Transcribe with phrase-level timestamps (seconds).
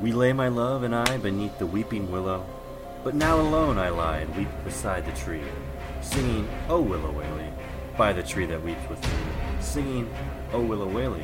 [0.00, 2.46] We lay my love and I beneath the weeping willow,
[3.04, 5.42] but now alone I lie and weep beside the tree,
[6.00, 7.52] singing, Oh willow waly,
[7.98, 9.10] by the tree that weeps with me,
[9.60, 10.08] singing,
[10.54, 11.22] Oh willow waly,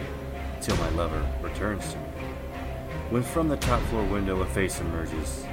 [0.60, 2.04] till my lover returns to me.
[3.08, 5.46] When from the top floor window a face emerges,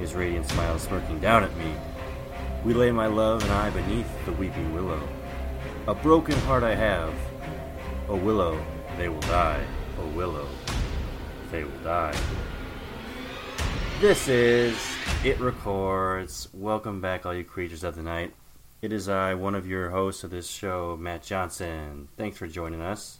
[0.00, 1.76] his radiant smile smirking down at me,
[2.64, 5.00] we lay my love and I beneath the weeping willow.
[5.86, 7.14] A broken heart I have,
[8.08, 8.60] O willow,
[8.96, 9.64] they will die,
[10.00, 10.48] O willow,
[11.52, 12.16] they will die.
[14.04, 14.76] This is
[15.24, 16.50] It Records.
[16.52, 18.34] Welcome back, all you creatures of the night.
[18.82, 22.08] It is I, one of your hosts of this show, Matt Johnson.
[22.18, 23.16] Thanks for joining us.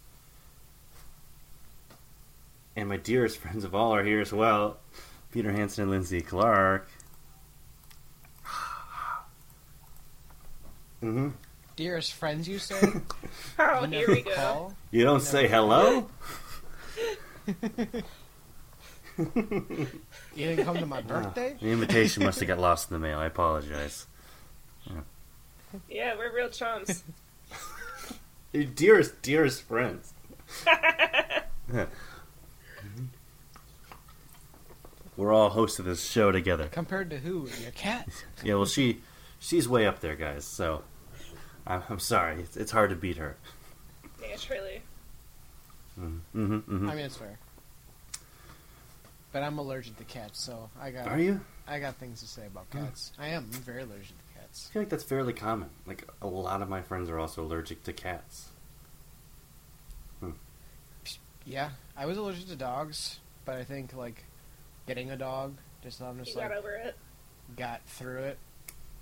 [2.76, 4.76] And my dearest friends of all are here as well
[5.32, 6.86] Peter Hansen and Lindsay Clark.
[11.00, 11.30] hmm
[11.76, 12.92] Dearest friends, you say?
[13.58, 14.34] Oh, You here we go.
[14.34, 14.74] call?
[14.90, 16.10] You don't say hello?
[20.36, 21.56] You didn't come to my birthday?
[21.60, 23.18] the invitation must have got lost in the mail.
[23.18, 24.06] I apologize.
[25.88, 27.04] Yeah, we're real chums.
[28.52, 30.12] Your dearest, dearest friends.
[35.16, 36.66] We're all hosts of this show together.
[36.66, 37.48] Compared to who?
[37.62, 38.08] Your cat?
[38.42, 39.00] Yeah, well, she
[39.38, 40.44] she's way up there, guys.
[40.44, 40.82] So
[41.66, 42.40] I'm, I'm sorry.
[42.40, 43.36] It's, it's hard to beat her.
[44.20, 44.82] yeah, truly.
[45.98, 46.90] Mm-hmm, mm-hmm.
[46.90, 47.38] I mean, it's fair.
[49.34, 51.40] But I'm allergic to cats, so I got Are you?
[51.66, 53.10] I got things to say about cats.
[53.18, 53.48] I am.
[53.52, 54.68] I'm very allergic to cats.
[54.70, 55.70] I feel like that's fairly common.
[55.86, 58.50] Like a lot of my friends are also allergic to cats.
[60.20, 60.30] Hmm.
[61.44, 64.22] Yeah, I was allergic to dogs, but I think like
[64.86, 66.94] getting a dog, just I'm You just got over it.
[67.56, 68.38] got through it.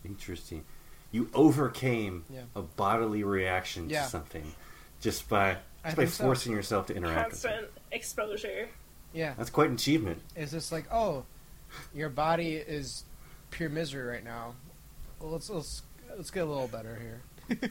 [0.02, 0.64] Interesting.
[1.10, 2.44] You overcame Yeah.
[2.56, 4.04] a bodily reaction Yeah.
[4.04, 4.54] to something
[5.02, 6.24] just by I just by think so.
[6.24, 7.48] forcing yourself to interact with it.
[7.48, 8.68] Constant exposure.
[9.14, 10.20] Yeah, That's quite an achievement.
[10.36, 11.24] it's just like oh,
[11.94, 13.04] your body is
[13.50, 14.54] pure misery right now.
[15.20, 15.82] Well, let's let's
[16.16, 16.98] let's get a little better
[17.48, 17.60] here.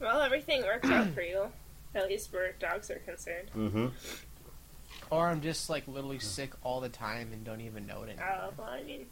[0.00, 1.46] Well, everything worked out for you.
[1.92, 3.50] At least where dogs are concerned.
[3.56, 3.86] Mm-hmm.
[5.10, 8.28] Or I'm just like literally sick all the time and don't even know it anymore.
[8.30, 9.06] Uh, well, I mean,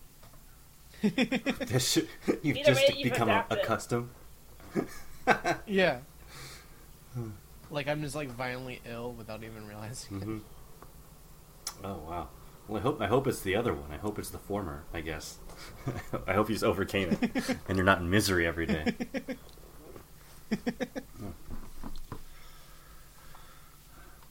[1.03, 3.59] you've Either just way, you've become adapted.
[3.59, 4.11] accustomed.
[5.67, 5.99] Yeah.
[7.71, 10.21] like I'm just like violently ill without even realizing.
[10.21, 10.39] hmm
[11.85, 12.29] Oh wow.
[12.69, 13.93] Well, I hope I hope it's the other one.
[13.93, 14.85] I hope it's the former.
[14.93, 15.39] I guess.
[16.27, 18.95] I hope you overcame it, and you're not in misery every day.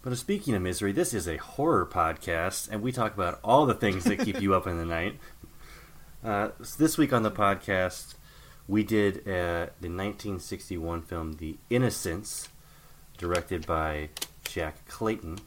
[0.05, 3.73] But speaking of misery, this is a horror podcast, and we talk about all the
[3.73, 5.17] things that keep you up in the night.
[6.23, 8.13] Uh, so this week on the podcast,
[8.67, 12.49] we did uh, the 1961 film *The Innocents*,
[13.17, 14.09] directed by
[14.43, 15.39] Jack Clayton.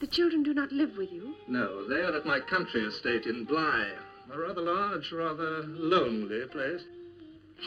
[0.00, 1.34] The children do not live with you.
[1.48, 3.92] No, they are at my country estate in Bly.
[4.32, 6.82] A rather large, rather lonely place.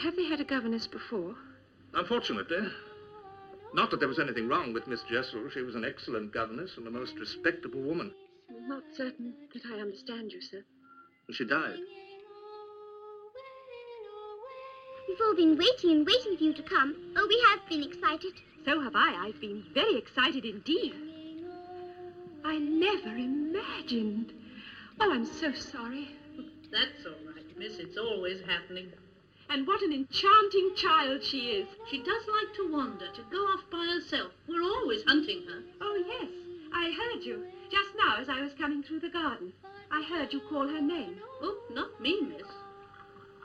[0.02, 1.34] Have they had a governess before?
[1.94, 2.68] Unfortunately.
[3.74, 5.48] Not that there was anything wrong with Miss Jessel.
[5.50, 8.12] She was an excellent governess and a most respectable woman.
[8.50, 10.64] I'm not certain that I understand you, sir.
[11.30, 11.78] She died.
[15.08, 16.94] We've all been waiting and waiting for you to come.
[17.16, 18.32] Oh, we have been excited.
[18.64, 19.26] So have I.
[19.26, 20.94] I've been very excited indeed.
[22.48, 24.32] I never imagined.
[24.98, 26.08] Oh, I'm so sorry.
[26.72, 27.78] That's all right, miss.
[27.78, 28.90] It's always happening.
[29.50, 31.68] And what an enchanting child she is.
[31.90, 34.32] She does like to wander, to go off by herself.
[34.48, 35.62] We're always hunting her.
[35.82, 36.30] Oh, yes.
[36.72, 39.52] I heard you just now as I was coming through the garden.
[39.90, 41.16] I heard you call her name.
[41.42, 42.48] Oh, not me, miss.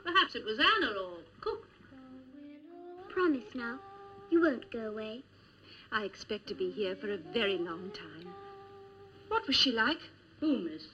[0.02, 1.68] Perhaps it was Anna or Cook.
[3.10, 3.78] Promise now.
[4.30, 5.24] You won't go away.
[5.92, 8.32] I expect to be here for a very long time.
[9.28, 9.98] What was she like?
[10.40, 10.84] Who, miss?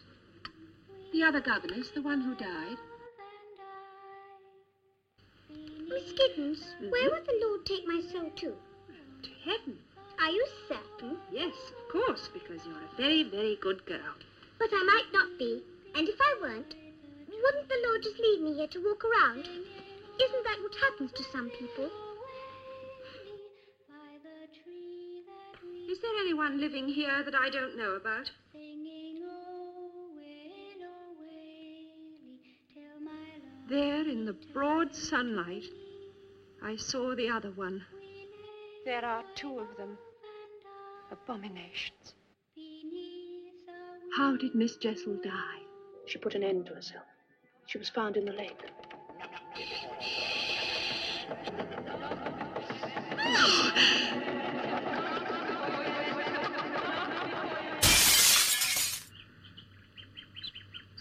[1.13, 2.77] The other governess, the one who died.
[5.89, 7.15] Miss Giddens, where mm-hmm.
[7.15, 8.55] would the Lord take my soul to?
[9.23, 9.77] To heaven.
[10.21, 11.17] Are you certain?
[11.33, 14.15] Yes, of course, because you're a very, very good girl.
[14.59, 15.63] But I might not be.
[15.97, 16.75] And if I weren't,
[17.29, 19.41] wouldn't the Lord just leave me here to walk around?
[19.41, 21.91] Isn't that what happens to some people?
[26.01, 28.31] Is there anyone living here that I don't know about?
[33.69, 35.67] There in the broad sunlight,
[36.63, 37.85] I saw the other one.
[38.87, 39.99] There are two of them.
[41.13, 42.15] Abominations.
[44.17, 45.61] How did Miss Jessel die?
[46.07, 47.05] She put an end to herself.
[47.67, 48.57] She was found in the lake.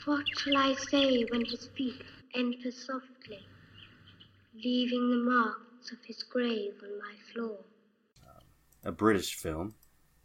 [0.03, 2.01] shall I say when his feet
[2.35, 3.45] enter softly,
[4.55, 7.59] leaving the marks of his grave on my floor?
[8.83, 9.75] a British film.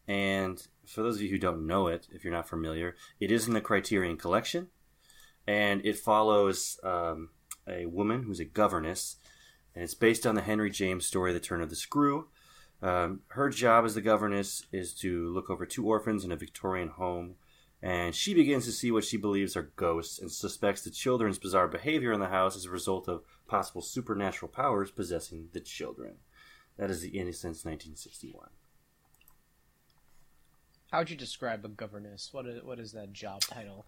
[0.07, 3.47] And for those of you who don't know it, if you're not familiar, it is
[3.47, 4.69] in the Criterion Collection.
[5.47, 7.31] And it follows um,
[7.69, 9.17] a woman who's a governess.
[9.75, 12.29] And it's based on the Henry James story, The Turn of the Screw.
[12.83, 16.89] Um, her job as the governess is to look over two orphans in a Victorian
[16.89, 17.37] home.
[17.85, 21.69] And she begins to see what she believes are ghosts and suspects the children's bizarre
[21.69, 26.15] behavior in the house as a result of possible supernatural powers possessing the children.
[26.79, 28.49] That is The Innocents 1961.
[30.91, 32.31] How would you describe a governess?
[32.33, 33.85] What is what is that job title?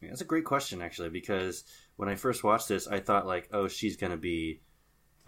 [0.00, 1.62] Yeah, that's a great question, actually, because
[1.94, 4.60] when I first watched this, I thought like, oh, she's going to be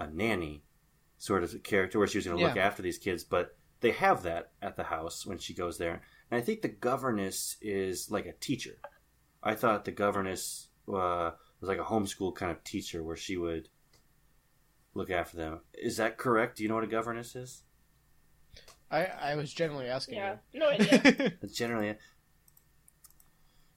[0.01, 0.65] a nanny
[1.19, 4.25] sort of character where she was going to look after these kids, but they have
[4.25, 6.03] that at the house when she goes there,
[6.35, 8.79] and I think the governess is like a teacher.
[9.41, 13.69] I thought the governess uh, was like a homeschool kind of teacher where she would
[14.95, 15.61] look after them.
[15.75, 16.57] Is that correct?
[16.57, 17.63] Do you know what a governess is?
[18.91, 20.17] I I was generally asking.
[20.17, 20.59] Yeah, you.
[20.59, 21.35] no idea.
[21.41, 21.95] That's generally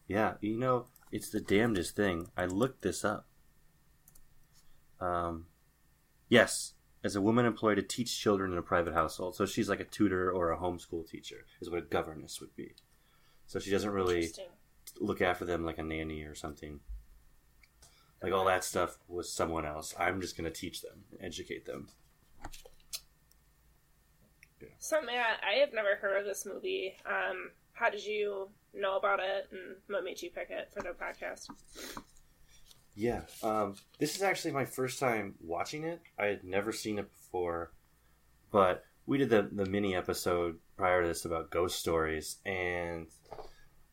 [0.08, 2.26] Yeah, you know, it's the damnedest thing.
[2.36, 3.28] I looked this up.
[5.00, 5.46] Um,
[6.28, 6.74] yes,
[7.08, 9.36] as a woman employed to teach children in a private household.
[9.36, 12.74] So she's like a tutor or a homeschool teacher, is what a governess would be.
[13.48, 14.30] So she doesn't really
[15.00, 16.82] look after them like a nanny or something.
[18.22, 19.96] Like all that stuff was someone else.
[19.98, 21.88] I'm just going to teach them, educate them.
[24.80, 26.98] So Matt, I have never heard of this movie.
[27.06, 30.90] Um, how did you know about it, and what made you pick it for the
[30.90, 31.48] podcast?
[33.00, 36.02] Yeah, um, this is actually my first time watching it.
[36.18, 37.72] I had never seen it before,
[38.52, 43.06] but we did the the mini episode prior to this about ghost stories, and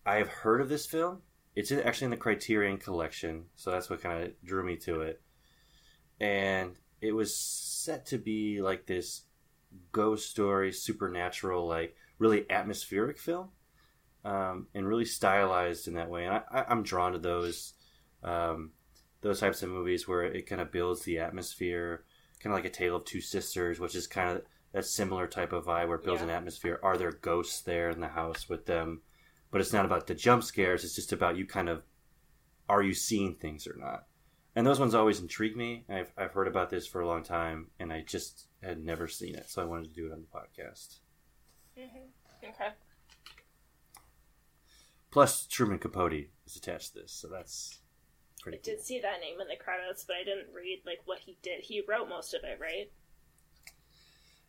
[0.07, 1.21] I have heard of this film.
[1.55, 5.03] It's in, actually in the Criterion Collection, so that's what kind of drew me to
[5.03, 5.21] it.
[6.19, 9.25] And it was set to be like this
[9.93, 13.51] ghost story, supernatural, like really atmospheric film,
[14.25, 16.25] um, and really stylized in that way.
[16.25, 17.75] And I, I'm drawn to those.
[18.23, 18.71] Um,
[19.25, 22.05] those types of movies where it kind of builds the atmosphere,
[22.41, 24.43] kind of like a Tale of Two Sisters, which is kind of
[24.73, 26.29] that similar type of vibe where it builds Yeah.
[26.29, 26.79] an atmosphere.
[26.83, 29.03] Are there ghosts there in the house with them?
[29.51, 30.85] But it's not about the jump scares.
[30.85, 31.83] It's just about you kind of
[32.69, 34.07] are you seeing things or not?
[34.57, 35.85] And those ones always intrigue me.
[35.89, 39.35] I've I've heard about this for a long time, and I just had never seen
[39.35, 40.99] it, so I wanted to do it on the podcast.
[41.79, 42.49] Mm-hmm.
[42.49, 42.71] Okay.
[45.11, 47.79] Plus, Truman Capote is attached to this, so that's
[48.53, 48.75] I pretty cool.
[48.77, 51.63] did see that name in the credits, but I didn't read like what he did.
[51.63, 52.91] He wrote most of it, right?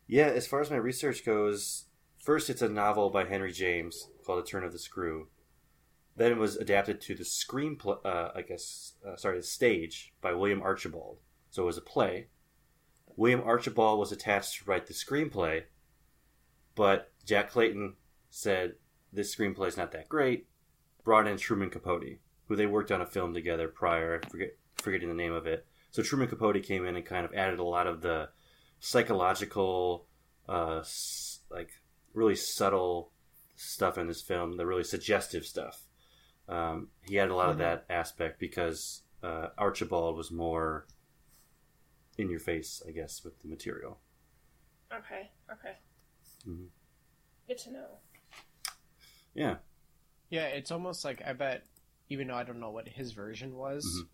[0.08, 1.86] Yeah, as far as my research goes,
[2.18, 5.30] first it's a novel by Henry James called *The Turn of the Screw*.
[6.16, 10.34] Then it was adapted to the screenplay, uh, I guess, uh, sorry, the stage by
[10.34, 11.18] William Archibald.
[11.50, 12.28] So it was a play.
[13.18, 15.64] William Archibald was attached to write the screenplay,
[16.76, 17.96] but Jack Clayton
[18.30, 18.76] said
[19.12, 20.48] this screenplay is not that great.
[21.04, 24.22] Brought in Truman Capote, who they worked on a film together prior.
[24.24, 25.66] I forget forgetting the name of it.
[25.92, 28.30] So Truman Capote came in and kind of added a lot of the
[28.80, 30.06] psychological,
[30.48, 31.70] uh, s- like
[32.14, 33.12] really subtle
[33.56, 35.84] stuff in this film, the really suggestive stuff.
[36.48, 40.86] Um, he had a lot of that aspect because uh, Archibald was more
[42.18, 43.98] in your face, I guess, with the material.
[44.94, 45.32] Okay.
[45.52, 45.76] Okay.
[46.48, 46.68] Mhm.
[47.48, 47.88] Good to know.
[49.34, 49.58] Yeah,
[50.30, 51.64] Yeah, it's almost like I bet,
[52.10, 54.10] even though I don't know what his version was, Mhm.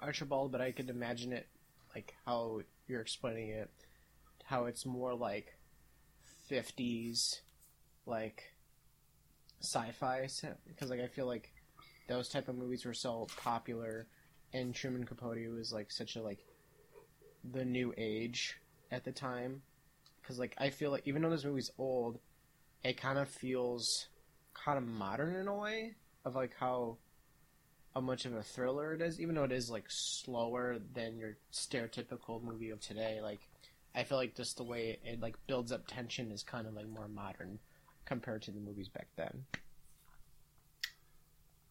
[0.00, 1.48] Archibald, but I could imagine it
[1.94, 3.70] like how you're explaining it,
[4.44, 5.58] how it's more like
[6.48, 7.42] 50s,
[8.06, 8.54] like
[9.60, 10.28] sci-fi,
[10.66, 11.52] because like I feel like
[12.08, 14.06] those type of movies were so popular,
[14.52, 16.44] and Truman Capote was like such a like
[17.44, 19.62] the new age at the time,
[20.20, 22.18] because like I feel like even though this movie's old,
[22.82, 24.08] it kind of feels
[24.54, 26.98] kind of modern in a way of like how
[27.94, 31.36] how much of a thriller it is, even though it is like slower than your
[31.52, 33.20] stereotypical movie of today.
[33.22, 33.40] Like
[33.94, 36.88] I feel like just the way it like builds up tension is kind of like
[36.88, 37.58] more modern
[38.04, 39.44] compared to the movies back then.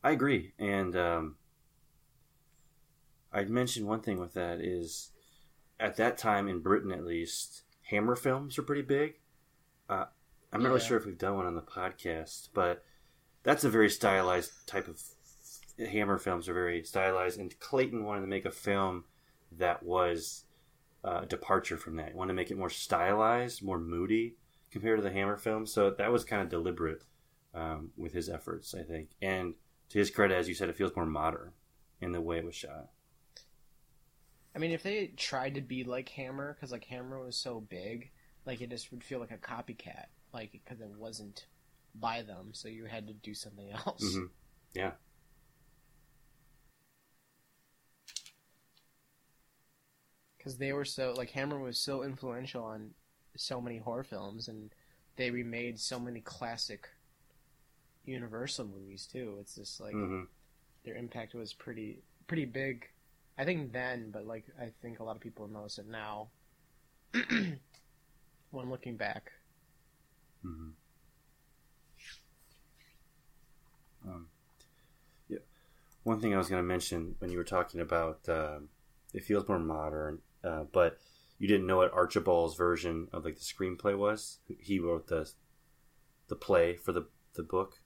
[0.03, 0.53] I agree.
[0.57, 1.35] And um,
[3.33, 5.11] I'd mention one thing with that is
[5.79, 9.15] at that time in Britain, at least, Hammer films were pretty big.
[9.89, 10.05] Uh,
[10.53, 12.83] I'm not really sure if we've done one on the podcast, but
[13.43, 15.01] that's a very stylized type of
[15.77, 17.39] Hammer films are very stylized.
[17.39, 19.05] And Clayton wanted to make a film
[19.57, 20.43] that was
[21.03, 22.09] uh, a departure from that.
[22.09, 24.35] He wanted to make it more stylized, more moody
[24.71, 25.71] compared to the Hammer films.
[25.71, 27.03] So that was kind of deliberate
[27.53, 29.09] um, with his efforts, I think.
[29.21, 29.55] And
[29.89, 31.51] to his credit, as you said, it feels more modern
[32.01, 32.89] in the way it was shot.
[34.55, 38.11] I mean, if they tried to be like Hammer, because like Hammer was so big,
[38.45, 41.45] like it just would feel like a copycat, like because it wasn't
[41.95, 44.21] by them, so you had to do something else.
[44.21, 44.25] hmm
[44.73, 44.91] Yeah.
[50.37, 52.95] Because they were so like Hammer was so influential on
[53.37, 54.73] so many horror films, and
[55.17, 56.89] they remade so many classic
[58.05, 59.37] Universal movies too.
[59.39, 60.23] It's just like hmm
[60.85, 62.87] their impact was pretty pretty big.
[63.37, 66.29] I think then, but like I think a lot of people notice it now.
[68.51, 69.31] when looking back,
[70.43, 70.69] hmm
[74.07, 74.27] Um,
[75.27, 75.39] yeah.
[76.03, 78.69] One thing I was going to mention when you were talking about um
[79.13, 80.99] it feels more modern, uh, but
[81.39, 84.39] you didn't know what Archibald's version of like the screenplay was.
[84.59, 85.29] He wrote the
[86.27, 87.79] the play for the the book.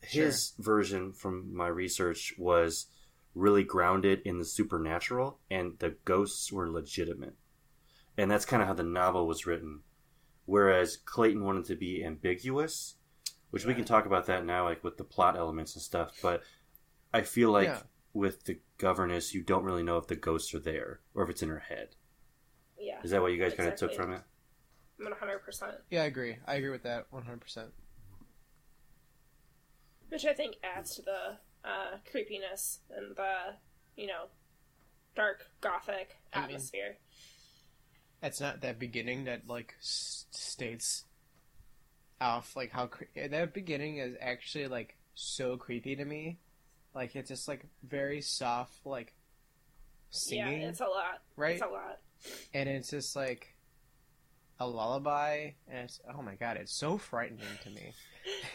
[0.00, 2.86] His version, from my research, was
[3.34, 7.36] really grounded in the supernatural, and the ghosts were legitimate.
[8.18, 9.80] And that's kind of how the novel was written.
[10.44, 12.96] Whereas Clayton wanted to be ambiguous,
[13.52, 16.18] which we can talk about that now, like with the plot elements and stuff.
[16.20, 16.42] But
[17.14, 17.82] I feel like Yeah.
[18.12, 21.42] with the governess, you don't really know if the ghosts are there or if it's
[21.42, 21.94] in her head.
[22.78, 23.00] Yeah.
[23.04, 24.22] Is that what you guys kind of took from it?
[24.98, 25.76] One hundred percent.
[25.90, 26.36] yeah, I agree.
[26.46, 27.70] I agree with that one hundred percent.
[30.08, 33.54] Which I think adds to the uh, creepiness and the,
[33.96, 34.26] you know,
[35.14, 36.96] dark gothic I mean- atmosphere.
[38.22, 41.04] It's not that beginning that like s- states
[42.22, 46.38] off like how cre- eh, that beginning is actually like so creepy to me.
[46.94, 49.14] Like it's just like very soft like
[50.10, 51.22] singing, yeah, it's a lot.
[51.36, 51.54] right?
[51.54, 51.98] It's a lot.
[52.54, 53.54] and it's just like
[54.60, 57.92] a lullaby, and it's oh my god, it's so frightening to me.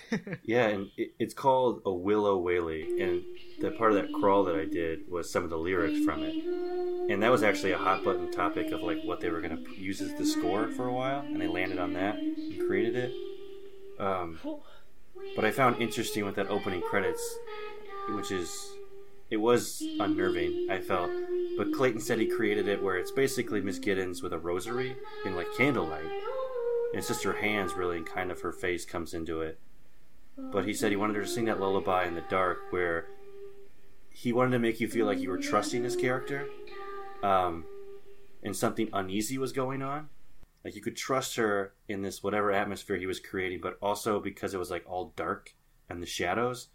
[0.44, 3.22] Yeah, and it, it's called a Willow Waly, and
[3.60, 6.34] the part of that crawl that I did was some of the lyrics from it,
[7.12, 9.72] and that was actually a hot button topic of like what they were going to
[9.76, 13.14] use as the score for a while, and they landed on that and created it.
[14.00, 14.40] Um,
[15.36, 17.36] but I found interesting with that opening credits,
[18.10, 18.72] which is
[19.30, 20.68] it was unnerving.
[20.70, 21.12] I felt,
[21.58, 25.36] but Clayton said he created it where it's basically Miss Giddens with a rosary in
[25.36, 29.42] like candlelight, and it's just her hands really, and kind of her face comes into
[29.42, 29.60] it.
[30.38, 33.08] But he said he wanted her to sing that lullaby in the dark, where
[34.12, 36.48] he wanted to make you feel like you were trusting his character,
[37.24, 37.66] um,
[38.44, 40.10] and something uneasy was going on.
[40.66, 44.54] Like you could trust her in this whatever atmosphere he was creating, but also because
[44.54, 45.56] it was like all dark
[45.90, 46.68] and the shadows,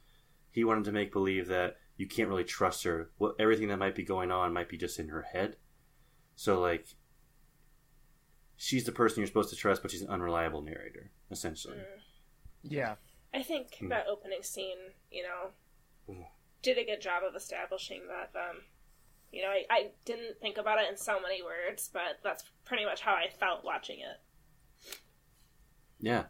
[0.50, 3.10] he wanted to make believe that you can't really trust her.
[3.18, 5.56] What everything that might be going on might be just in her head.
[6.36, 6.86] So like
[8.56, 11.78] she's the person you're supposed to trust, but she's an unreliable narrator, essentially.
[12.62, 12.94] yeah,
[13.34, 13.88] I think Hmm.
[13.88, 14.78] that opening scene,
[15.10, 15.50] you know,
[16.08, 16.26] Ooh.
[16.62, 18.30] did a good job of establishing that.
[18.38, 18.62] Um,
[19.32, 22.84] you know, I, I didn't think about it in so many words, but that's pretty
[22.84, 24.20] much how I felt watching it.
[26.00, 26.24] Yeah.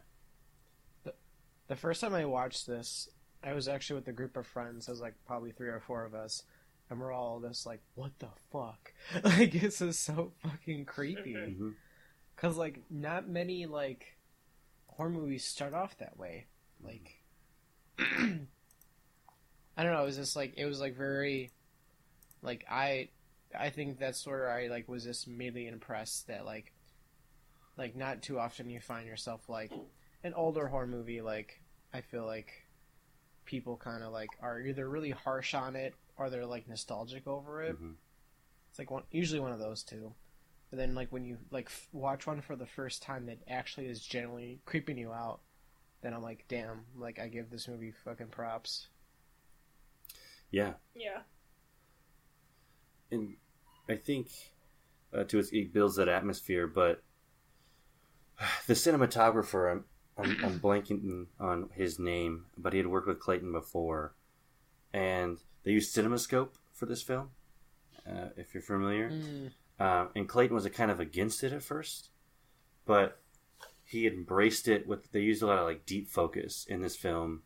[1.67, 3.09] the first time I watched this,
[3.43, 4.85] I was actually with a group of friends.
[4.85, 6.43] There was like probably three or four of us,
[6.89, 8.93] and we're all just like, "What the fuck?"
[9.23, 11.33] Like this is so fucking creepy.
[11.33, 11.57] Mhm.
[11.57, 11.69] hmm
[12.35, 14.17] Cause like not many like
[14.87, 16.45] horror movies start off that way.
[16.81, 17.21] Like
[17.99, 21.51] I don't know, it was just like it was like very
[22.43, 23.09] like I
[23.57, 26.73] I think that's where I like was just immediately impressed that like
[27.77, 29.71] like not too often you find yourself like
[30.23, 31.61] an older horror movie like
[31.93, 32.53] I feel like
[33.45, 37.63] people kind of like are either really harsh on it or they're like nostalgic over
[37.63, 37.77] it.
[37.77, 37.93] hmm
[38.69, 40.15] It's like one, usually one of those two.
[40.69, 43.87] But then like when you like f- watch one for the first time that actually
[43.87, 45.41] is generally creeping you out,
[46.01, 48.87] then I'm like, damn, like I give this movie fucking props.
[50.51, 50.73] Yeah.
[50.95, 51.21] Yeah.
[53.11, 53.35] And
[53.89, 54.27] I think
[55.13, 56.67] uh, to its, it builds that atmosphere.
[56.67, 57.01] But
[58.67, 59.85] the cinematographer, I'm,
[60.17, 64.15] I'm, I'm blanking on his name, but he had worked with Clayton before,
[64.93, 67.29] and they used CinemaScope for this film.
[68.07, 71.63] Uh, if you're familiar, Mm, um, and Clayton was a kind of against it at
[71.63, 72.09] first,
[72.85, 73.21] but
[73.85, 74.85] he embraced it.
[74.87, 77.43] With they used a lot of like deep focus in this film,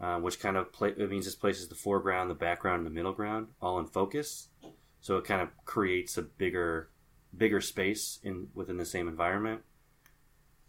[0.00, 2.90] uh, which kind of play, it means this places the foreground, the background, and the
[2.90, 4.48] middle ground all in focus.
[5.06, 6.90] So it kind of creates a bigger,
[7.36, 9.60] bigger space in within the same environment.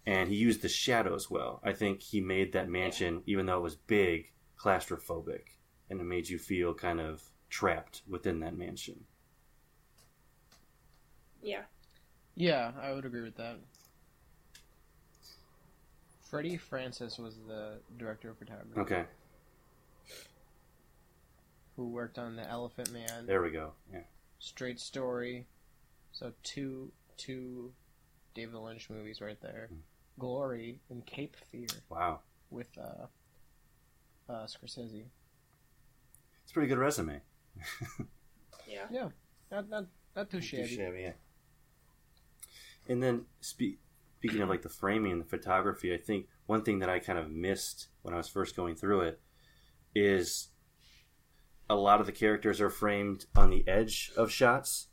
[0.05, 1.59] And he used the shadows well.
[1.63, 5.57] I think he made that mansion, even though it was big, claustrophobic,
[5.89, 9.05] and it made you feel kind of trapped within that mansion.
[11.41, 11.63] Yeah.
[12.35, 13.57] yeah, I would agree with that.
[16.29, 18.79] Freddie Francis was the director of photography.
[18.81, 19.05] Okay.
[21.75, 23.71] who worked on the Elephant Man, There we go.
[23.91, 24.01] Yeah.
[24.39, 25.45] Straight Story.
[26.11, 27.71] So two two
[28.33, 29.67] David Lynch movies right there.
[29.69, 29.79] Hmm.
[30.19, 32.19] Glory and Cape Fear Wow.
[32.49, 33.05] with uh,
[34.31, 35.03] uh, Scorsese.
[36.43, 37.21] It's a pretty good resume.
[38.69, 38.85] Yeah.
[38.91, 39.07] Yeah,
[39.49, 40.77] not not not too shabby.
[40.99, 41.11] yeah.
[42.89, 43.79] And then spe-
[44.17, 47.17] speaking of like the framing and the photography, I think one thing that I kind
[47.17, 49.21] of missed when I was first going through it
[49.95, 50.49] is
[51.69, 54.87] a lot of the characters are framed on the edge of shots,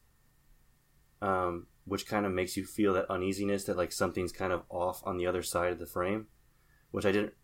[1.22, 5.02] um, which kind of makes you feel that uneasiness that like something's kind of off
[5.04, 6.26] on the other side of the frame,
[6.90, 7.34] which I didn't.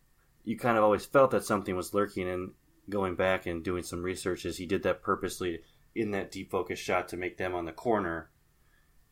[0.45, 2.53] You kind of always felt that something was lurking, and
[2.89, 5.61] going back and doing some research is he did that purposely
[5.95, 8.31] in that deep focus shot to make them on the corner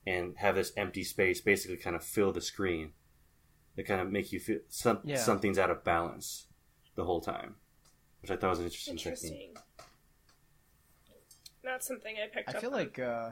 [0.07, 2.93] and have this empty space basically kind of fill the screen
[3.77, 5.17] to kind of make you feel some, Yeah.
[5.17, 6.47] something's out of balance
[6.95, 7.57] the whole time
[8.23, 9.55] which i thought was an interesting, technique Interesting.
[11.69, 12.77] Not something I picked I up feel on.
[12.77, 13.31] like uh,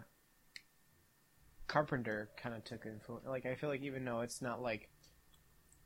[1.66, 3.26] Carpenter kind of took influence.
[3.26, 4.90] Like I feel like even though it's not like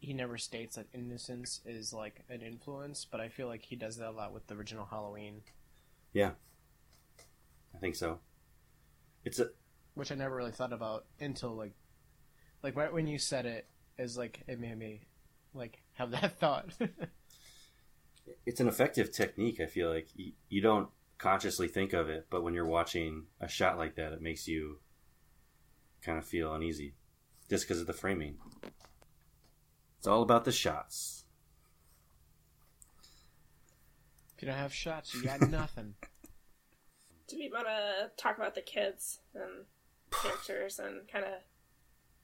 [0.01, 3.97] he never states that Innocents is like an influence, but I feel like he does
[3.99, 5.43] that a lot with the original Halloween,
[6.13, 6.33] yeah
[7.75, 8.19] i think so
[9.25, 9.51] it's a
[9.95, 11.75] which I never really thought about until like
[12.63, 13.67] like right when you said it,
[13.99, 15.03] is like it made me
[15.55, 16.71] like have that thought.
[18.47, 20.89] it's an effective technique i feel like you, you don't
[21.21, 24.79] consciously think of it but when you're watching a shot like that it makes you
[26.03, 26.95] kind of feel uneasy
[27.49, 28.37] just because of the framing
[29.99, 31.25] it's all about the shots
[34.37, 35.93] if you don't have shots, you got nothing.
[37.29, 39.67] Do we want to talk about the kids and
[40.23, 41.33] characters and kind of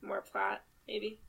[0.00, 1.20] more plot, maybe?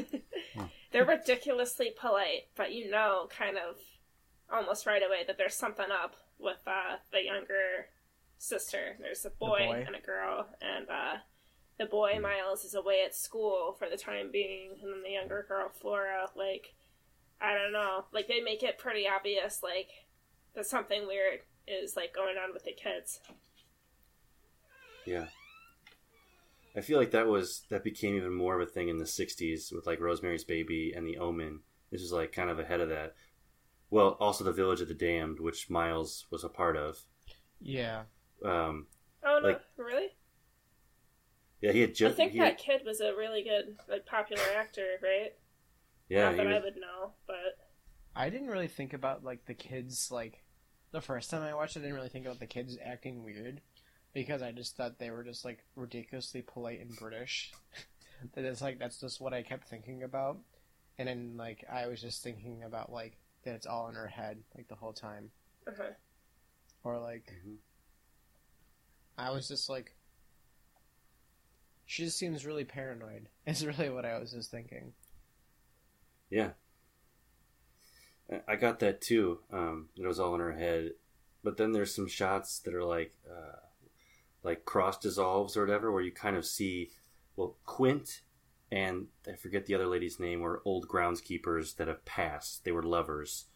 [0.92, 3.76] They're ridiculously polite, but you know, kind of
[4.52, 7.88] almost right away that there's something up with uh, the younger
[8.38, 8.96] sister.
[9.00, 9.84] There's a boy, boy.
[9.86, 11.16] and a girl, and uh,
[11.78, 15.44] the boy Miles is away at school for the time being, and then the younger
[15.48, 16.74] girl Flora, like,
[17.40, 19.88] I don't know, like they make it pretty obvious, like
[20.54, 23.20] that something weird is like going on with the kids.
[25.04, 25.26] Yeah.
[26.76, 29.72] I feel like that was that became even more of a thing in the '60s
[29.72, 31.60] with like Rosemary's Baby and The Omen.
[31.90, 33.14] This was like kind of ahead of that.
[33.90, 36.98] Well, also The Village of the Damned, which Miles was a part of.
[37.60, 38.02] yeah.
[38.44, 38.86] Um,
[39.24, 40.08] Oh no, Like- really?
[41.60, 42.12] yeah, he had just.
[42.12, 45.32] I think that had- kid was a really good, like, popular actor, right?
[46.08, 47.58] yeah, Not he that I would know, but
[48.14, 50.44] I didn't really think about like the kids like
[50.92, 51.80] the first time I watched it.
[51.80, 53.60] I didn't really think about the kids acting weird
[54.16, 57.52] because I just thought they were just like ridiculously polite and British.
[58.34, 60.38] that it's like that's just what I kept thinking about,
[60.98, 64.38] and then like I was just thinking about like that it's all in her head
[64.56, 65.30] like the whole time,
[65.68, 65.90] uh-huh.
[66.82, 67.56] or like Mhm.
[69.18, 69.92] I was just like.
[71.84, 73.28] She just seems really paranoid.
[73.46, 74.94] Is really what I was just thinking.
[76.30, 76.52] Yeah.
[78.32, 79.40] I- I got that too.
[79.52, 80.94] Um, it was all in her head,
[81.44, 83.60] but then there's some shots that are like, uh,
[84.46, 86.90] like cross dissolves or whatever, where you kind of see,
[87.34, 88.22] well, Quint
[88.70, 92.64] and I forget the other lady's name were old groundskeepers that have passed.
[92.64, 93.46] They were lovers,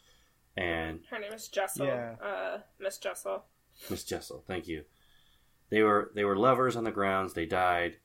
[0.56, 1.86] and Her name is Jessel.
[1.86, 2.14] Yeah.
[2.22, 3.44] Uh, Miss Jessel.
[3.88, 4.84] Miss Jessel, thank you.
[5.70, 7.32] They were they were lovers on the grounds.
[7.32, 7.96] They died.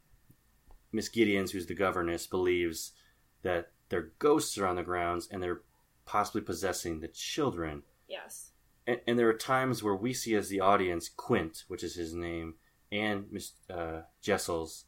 [0.91, 2.93] Miss Giddens, who's the governess, believes
[3.41, 5.61] that their ghosts are on the grounds and they're
[6.05, 7.83] possibly possessing the children.
[8.07, 8.51] Yes.
[8.87, 12.13] And, and there are times where we see as the audience Quint, which is his
[12.13, 12.55] name,
[12.91, 14.85] and Miss uh, Jessel's.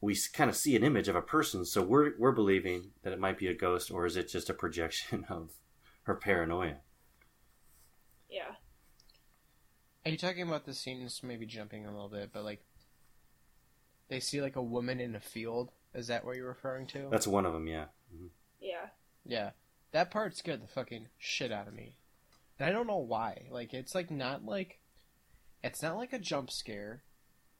[0.00, 3.20] We kind of see an image of a person, so we're we're believing that it
[3.20, 5.50] might be a ghost, or is it just a projection of
[6.04, 6.76] her paranoia?
[8.28, 8.54] Yeah.
[10.04, 12.64] Are you talking about the scenes maybe jumping a little bit, but like
[14.08, 15.70] they see like a woman in a field?
[15.94, 17.08] Is that what you're referring to?
[17.10, 17.84] That's one of them, yeah.
[18.14, 18.28] Mhm.
[18.60, 18.86] Yeah.
[19.24, 19.50] yeah.
[19.92, 21.96] That part scared the fucking shit out of me.
[22.58, 23.46] And I don't know why.
[23.50, 24.78] Like it's like not like
[25.62, 27.02] it's not like a jump scare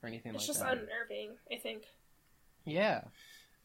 [0.01, 0.73] or anything It's like that.
[0.73, 1.83] It's just unnerving, I think.
[2.65, 3.01] yeah.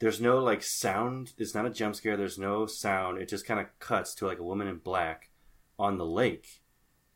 [0.00, 1.32] There's no like sound.
[1.38, 2.16] It's not a jump scare.
[2.16, 3.18] There's no sound.
[3.18, 5.30] It just kind of cuts to like a woman in black
[5.76, 6.60] on the lake,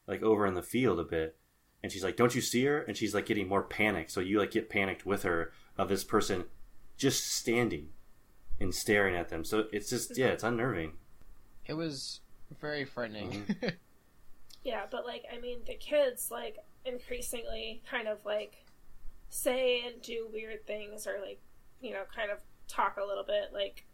[0.08, 1.36] like over in the field a bit.
[1.80, 4.10] And she's like, "Don't you see her?" And she's like getting more panicked.
[4.10, 6.46] So you like get panicked with her of this person
[6.96, 7.90] just standing
[8.58, 9.44] and staring at them.
[9.44, 10.94] So it's just yeah, it's unnerving.
[11.64, 12.18] It was
[12.60, 13.44] very frightening.
[13.44, 13.68] Mm-hmm.
[14.64, 18.64] Yeah, but like I mean the kids like increasingly kind of like
[19.28, 21.40] say and do weird things or like
[21.80, 23.84] you know, kind of talk a little bit like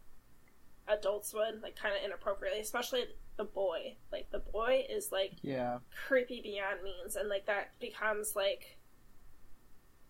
[0.87, 3.03] adults would, like kind of inappropriately, especially
[3.37, 3.95] the boy.
[4.11, 5.79] Like the boy is like Yeah.
[6.07, 8.77] creepy beyond means and like that becomes like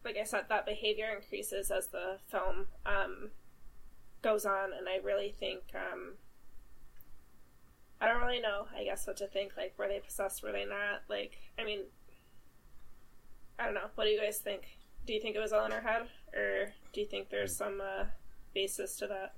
[0.03, 3.31] like I said, that behavior increases as the film um
[4.21, 6.13] goes on and I really think um
[8.01, 10.65] I don't really know, I guess what to think, like were they possessed, were they
[10.65, 11.01] not?
[11.09, 11.81] Like I mean
[13.59, 13.89] I don't know.
[13.95, 14.63] What do you guys think?
[15.05, 16.03] Do you think it was all in her head?
[16.35, 18.05] Or do you think there's some uh
[18.53, 19.33] basis to that?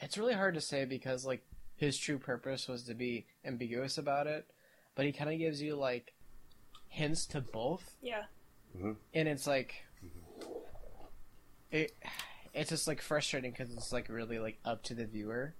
[0.00, 1.42] It's really hard to say because like
[1.76, 4.46] his true purpose was to be ambiguous about it,
[4.94, 6.14] but he kind of gives you like
[6.88, 8.24] hints to both, Yeah.
[9.14, 9.74] and it's like
[11.70, 11.92] it.
[12.52, 15.54] It's just like frustrating because it's like really like up to the viewer,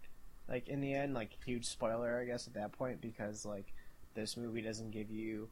[0.49, 3.73] like in the end, like huge spoiler I guess at that point because like
[4.15, 5.49] this movie doesn't give you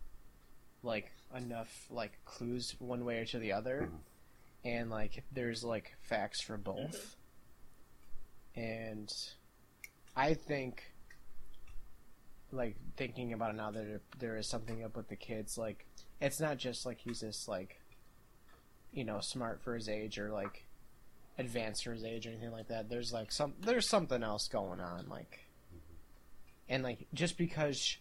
[0.82, 4.68] like enough like clues one way or to the other, mm-hmm.
[4.68, 7.16] and like there's like facts for both
[8.56, 8.60] mm-hmm.
[8.60, 9.12] and
[10.18, 10.82] I think,
[12.50, 15.56] like thinking about it now, that there, there is something up with the kids.
[15.56, 15.86] Like,
[16.20, 17.80] it's not just like he's just like,
[18.92, 20.66] you know, smart for his age or like
[21.38, 22.88] advanced for his age or anything like that.
[22.88, 25.08] There's like some there's something else going on.
[25.08, 25.94] Like, mm-hmm.
[26.68, 27.96] and like just because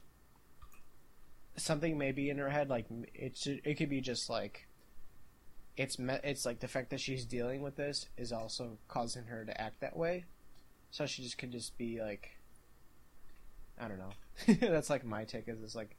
[1.58, 4.68] something may be in her head, like it's it could be just like.
[5.76, 9.46] It's me- it's like the fact that she's dealing with this is also causing her
[9.46, 10.26] to act that way.
[10.90, 12.32] So she just could just be like,
[13.80, 14.56] I don't know.
[14.70, 15.48] That's like my take.
[15.48, 15.96] Is just like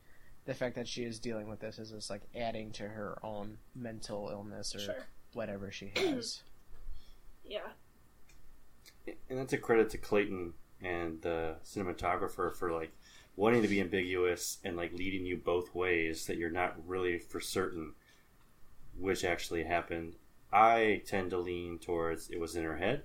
[0.47, 3.59] the fact that she is dealing with this is just like adding to her own
[3.77, 5.07] mental illness or Sure.
[5.35, 6.43] whatever she has.
[7.51, 7.61] Yeah.
[9.07, 12.91] and that's a credit to Clayton and the cinematographer for like
[13.39, 17.39] wanting to be ambiguous and like leading you both ways that you're not really for
[17.39, 17.93] certain
[18.99, 20.17] which actually happened.
[20.53, 23.05] I tend to lean towards it was in her head.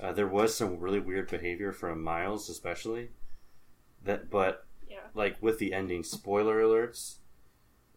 [0.00, 3.10] Uh, there was some really weird behavior from Miles, especially
[4.02, 5.08] that, but Yeah.
[5.12, 7.18] like with the ending, spoiler alerts.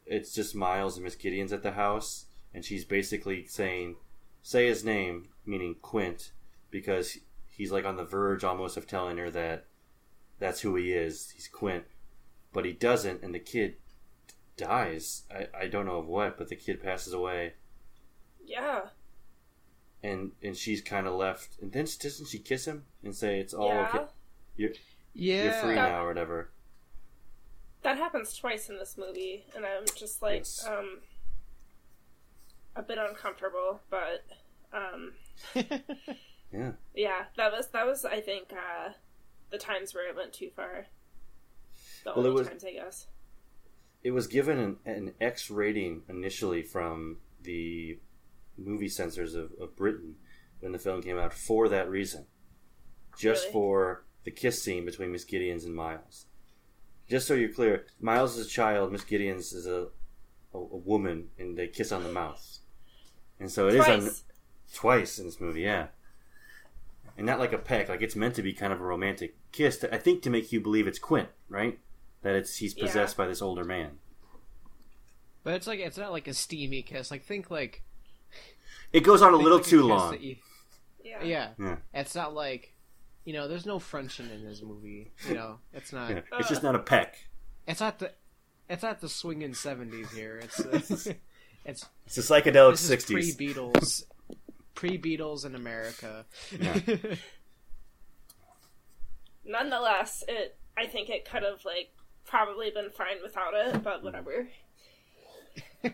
[0.05, 3.95] It's just Miles and Miss Giddens at the house, and she's basically saying,
[4.41, 6.33] "Say his name," meaning Quint,
[6.71, 9.65] because he's like on the verge almost of telling her that
[10.39, 11.31] that's who he is.
[11.31, 11.85] He's Quint,
[12.53, 13.75] but he doesn't, and the kid
[14.55, 15.23] dies.
[15.31, 17.53] I, I don't know of what, but the kid passes away,
[18.45, 18.81] Yeah.
[20.03, 21.57] and and she's kind of left.
[21.61, 23.89] And then doesn't she kiss him and say it's all yeah.
[23.93, 24.05] okay?
[24.55, 24.71] You're,
[25.13, 25.43] Yeah.
[25.43, 26.51] you're free That- now, or whatever.
[27.83, 30.65] That happens twice in this movie, and I'm just like, Yes.
[30.67, 30.99] um,
[32.75, 34.25] a bit uncomfortable, but,
[34.73, 35.13] um,
[36.51, 36.71] Yeah.
[36.95, 38.89] yeah, that was, that was, I think, uh,
[39.51, 40.87] the times where it went too far.
[42.03, 43.07] The Well, it only was- times, I guess.
[44.03, 47.99] It was given an, an X rating initially from the
[48.57, 50.15] movie censors of, of Britain
[50.59, 52.25] when the film came out for that reason.
[53.17, 53.53] Just Really?
[53.53, 56.27] for the kiss scene between Miss Giddens and Miles.
[57.09, 59.87] Just so you're clear, Miles is a child, Miss Giddens is a,
[60.53, 62.59] a, a woman, and they kiss on the mouth.
[63.39, 64.23] And so it is on Twice.
[64.73, 65.87] twice in this movie, yeah.
[67.17, 69.77] And not like a peck, like it's meant to be kind of a romantic kiss.
[69.79, 71.79] To, I think to make you believe it's Quint, right?
[72.21, 72.85] That it's he's Yeah.
[72.85, 73.97] possessed by this older man.
[75.43, 77.09] but it's like it's not like a steamy kiss.
[77.09, 77.83] Like think like
[78.93, 80.21] It goes on a little like too kiss long.
[80.21, 80.35] you-
[81.03, 81.23] Yeah.
[81.23, 81.49] yeah.
[81.59, 81.77] Yeah.
[81.93, 82.73] It's not like
[83.25, 83.47] you know.
[83.47, 85.11] There's no Frenching in this movie.
[85.27, 85.59] You know.
[85.73, 86.09] It's not.
[86.09, 86.21] Yeah.
[86.39, 87.17] It's just not a peck.
[87.67, 88.13] It's not the.
[88.69, 90.37] It's not the swinging seventies here.
[90.43, 90.69] It's uh,
[91.65, 93.35] it's It's the psychedelic this is sixties.
[93.35, 94.03] pre Beatles,
[94.77, 96.25] pre Beatles in America.
[96.57, 96.79] Yeah.
[99.45, 101.89] Nonetheless, it, I think it could have, like,
[102.25, 104.47] probably been fine without it, but whatever.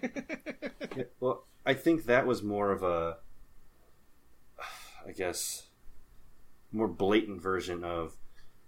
[1.20, 3.18] Well, I think that was more of a,
[5.08, 5.68] I guess,
[6.72, 8.18] more blatant version of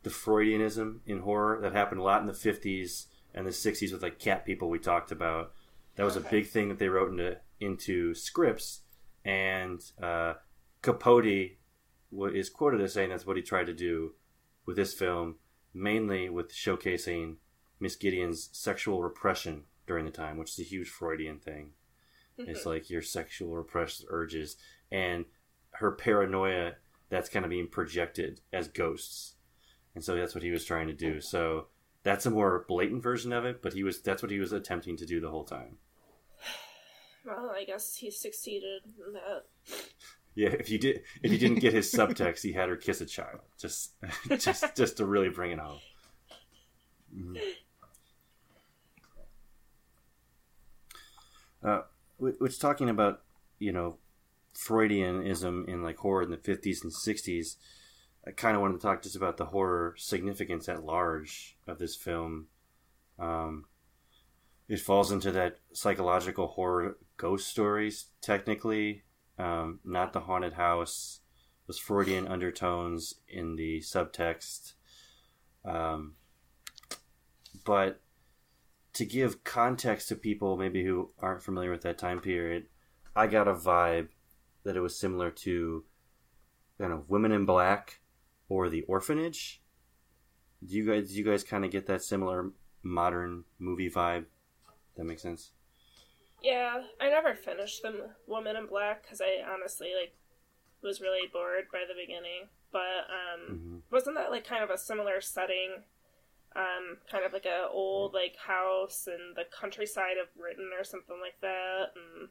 [0.03, 4.03] the Freudianism in horror that happened a lot in the fifties and the sixties with
[4.03, 5.51] like cat people we talked about.
[5.95, 8.81] That was a big thing that they wrote into into scripts,
[9.25, 10.35] and uh,
[10.81, 11.57] Capote
[12.33, 14.13] is quoted as saying that's what he tried to do
[14.65, 15.35] with this film,
[15.73, 17.37] mainly with showcasing
[17.79, 21.71] Miss Giddens' sexual repression during the time, which is a huge Freudian thing.
[22.37, 24.57] It's like your sexual repressed urges
[24.91, 25.25] and
[25.71, 26.73] her paranoia
[27.09, 29.35] that's kind of being projected as ghosts.
[29.93, 31.21] And so that's what he was trying to do.
[31.21, 31.67] So
[32.03, 34.97] that's a more blatant version of it, but he was that's what he was attempting
[34.97, 35.77] to do the whole time.
[37.25, 39.45] Well, I guess he succeeded in that.
[40.35, 43.05] Yeah, if you did if you didn't get his subtext, he had her kiss a
[43.05, 43.39] child.
[43.59, 43.93] Just
[44.37, 45.79] just just to really bring it home.
[47.15, 47.37] Mhm.
[51.63, 51.81] Uh,
[52.17, 53.21] wh- which talking about
[53.59, 53.97] you know
[54.53, 57.57] Freudianism in like horror in the fifties and sixties,
[58.27, 61.95] I kind of wanted to talk just about the horror significance at large of this
[61.95, 62.47] film.
[63.17, 63.65] Um,
[64.67, 69.03] it falls into that psychological horror ghost stories, technically,
[69.37, 71.19] um, not the haunted house.
[71.67, 74.73] Those Freudian undertones in the subtext.
[75.63, 76.13] Um,
[77.63, 78.01] but
[78.93, 82.67] to give context to people maybe who aren't familiar with that time period,
[83.15, 84.09] I got a vibe
[84.63, 85.85] that it was similar to
[86.77, 87.99] kind of Women in Black
[88.47, 89.61] or The Orphanage.
[90.63, 92.51] Do you guys do you guys kind of get that similar
[92.83, 94.25] modern movie vibe?
[94.95, 95.51] That makes sense.
[96.41, 100.13] Yeah, I never finished the Woman in Black because I honestly like
[100.81, 102.49] was really bored by the beginning.
[102.71, 103.81] But um, Mhm.
[103.91, 105.83] wasn't that like kind of a similar setting?
[106.55, 111.19] Um, kind of like a old like house in the countryside of Britain or something
[111.21, 112.29] like that, and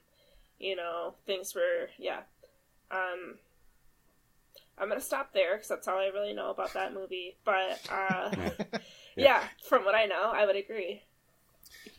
[0.58, 2.22] you know things were yeah.
[2.90, 3.38] Um,
[4.78, 7.36] I'm gonna stop there because that's all I really know about that movie.
[7.44, 8.30] But uh,
[9.16, 11.02] yeah, from what I know, I would agree.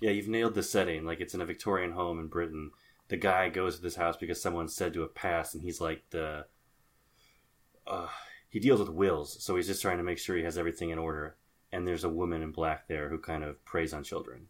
[0.02, 1.06] Yeah, you've nailed the setting.
[1.06, 2.72] Like it's in a Victorian home in Britain.
[3.08, 6.04] The guy goes to this house because someone's said to have passed, and he's like
[6.10, 6.46] the.
[7.88, 8.08] Uh,
[8.50, 10.98] he deals with wills, so he's just trying to make sure he has everything in
[11.00, 11.36] order.
[11.72, 14.48] And there's a woman in black there who kind of preys on children.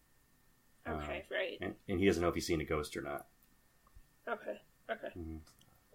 [0.85, 1.57] Uh, Okay, right.
[1.61, 3.25] and, and he doesn't know if he's seen a ghost or not.
[4.27, 5.07] Okay, okay.
[5.17, 5.39] Mhm.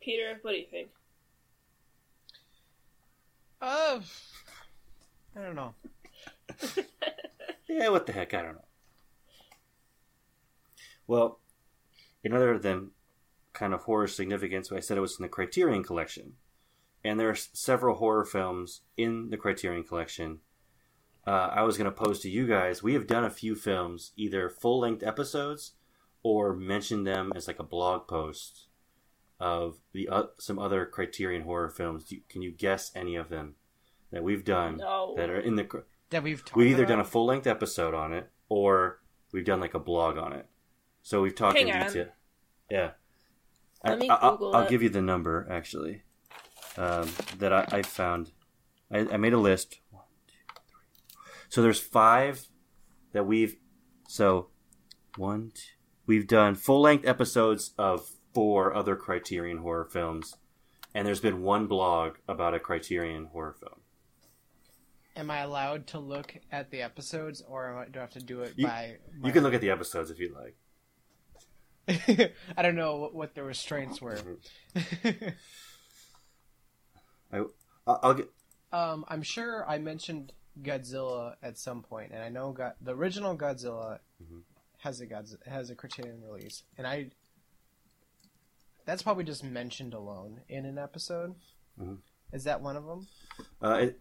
[0.02, 0.88] Peter, what do you think?
[3.62, 4.00] Uh,
[5.36, 5.74] I don't know.
[7.68, 8.34] Yeah, what the heck?
[8.34, 8.64] I don't know.
[11.10, 11.40] Well,
[12.22, 12.92] in other than
[13.52, 16.34] kind of horror significance, I said it was in the Criterion Collection.
[17.02, 20.38] And there are several horror films in the Criterion Collection.
[21.26, 22.80] Uh, I was going to pose to you guys.
[22.82, 25.72] We have done a few films, either full length episodes
[26.22, 28.68] or mentioned them as like a blog post
[29.40, 32.04] of the uh, some other Criterion horror films.
[32.04, 33.56] Do you, can you guess any of them
[34.12, 35.14] that we've done No.
[35.16, 35.64] that are in the?
[35.64, 36.92] Cri- That we've talked We've either about?
[36.92, 39.00] done a full length episode on it or
[39.32, 40.46] we've done like a blog on it.
[41.02, 41.86] So we've talked Hang in on.
[41.86, 42.08] detail.
[42.70, 42.90] Yeah.
[43.84, 44.68] Let I, me I, Google will it.
[44.68, 46.02] give you the number actually
[46.76, 47.08] um,
[47.38, 48.32] that I, I found.
[48.92, 49.80] I, I made a list.
[49.90, 50.34] One, two,
[51.08, 51.12] three.
[51.48, 52.48] So there's five
[53.12, 53.56] that we've.
[54.08, 54.48] So
[55.16, 55.62] one, two,
[56.06, 60.36] we've done full length episodes of four other Criterion horror films,
[60.94, 63.80] and there's been one blog about a Criterion horror film.
[65.16, 68.52] Am I allowed to look at the episodes, or do I have to do it
[68.56, 68.96] You- by?
[69.24, 70.56] You can look at the episodes if you like.
[72.56, 74.18] I don't know what, what the restraints were.
[77.32, 77.42] I,
[77.86, 78.28] I'll get.
[78.72, 83.36] um, I'm sure I mentioned Godzilla at some point, and I know God, the original
[83.36, 84.42] Godzilla Mhm.
[84.78, 87.10] has a Godz- has a Criterion release, and I.
[88.86, 91.34] That's probably just mentioned alone in an episode.
[91.78, 91.98] Mhm.
[92.32, 93.06] Is that one of them?
[93.62, 94.00] Uh, it,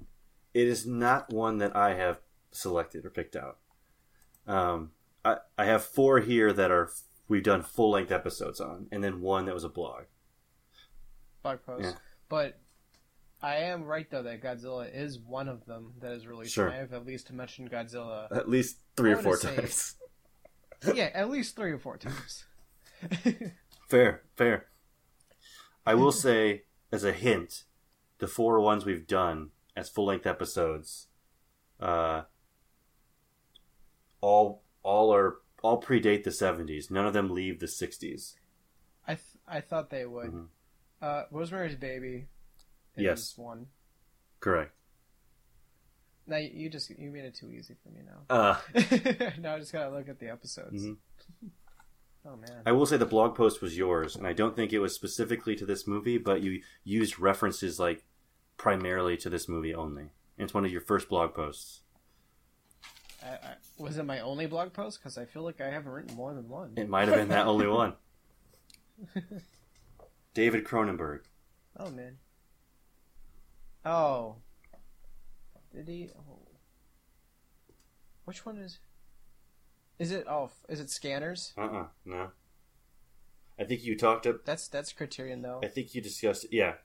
[0.53, 2.19] it is not one that I have
[2.51, 3.57] selected or picked out.
[4.47, 4.91] Um,
[5.23, 6.89] I, I have four here that are
[7.29, 10.03] we've done full length episodes on, and then one that was a blog.
[11.41, 11.85] blog post.
[11.85, 11.91] Yeah.
[12.27, 12.59] But
[13.41, 16.53] I am right though that Godzilla is one of them that is released.
[16.53, 16.69] Sure.
[16.69, 18.27] I have at least mentioned Godzilla.
[18.35, 19.95] At least three I or four say- times.
[20.93, 22.45] yeah, at least three or four times.
[23.87, 24.67] Fair, fair.
[25.85, 27.63] I will say, as a hint,
[28.19, 31.07] the four ones we've done as full length episodes,
[31.79, 32.23] uh,
[34.21, 36.89] all all are all predate the seventies.
[36.91, 38.35] None of them leave the sixties.
[39.07, 40.31] I th- I thought they would.
[40.31, 40.47] Mhm.
[41.01, 42.27] Uh, Rosemary's Baby.
[42.95, 43.37] Is Yes.
[43.37, 43.67] One.
[44.39, 44.73] Correct.
[46.27, 48.21] Now you just you made it too easy for me now.
[48.29, 48.59] Uh,
[49.39, 50.83] now I just gotta look at the episodes.
[50.85, 50.97] Mhm.
[52.25, 52.63] Oh man.
[52.65, 55.55] I will say the blog post was yours, and I don't think it was specifically
[55.55, 58.03] to this movie, but you used references like
[58.57, 60.11] primarily to this movie only.
[60.37, 61.79] And it's one of your first blog posts.
[63.23, 64.99] I, I, was it my only blog post?
[64.99, 66.73] Because I feel like I haven't written more than one.
[66.77, 67.93] It might have been that only one.
[70.33, 71.21] David Cronenberg.
[71.77, 72.17] Oh man.
[73.85, 74.35] Oh.
[75.73, 76.09] Did he?
[76.17, 76.39] Oh.
[78.25, 78.79] Which one is?
[79.97, 80.25] Is it?
[80.27, 81.53] Oh, is it Scanners?
[81.57, 82.29] Uh uh no.
[83.59, 84.45] I think you talked up.
[84.45, 85.59] That's that's Criterion though.
[85.61, 86.45] I think you discussed.
[86.51, 86.75] Yeah,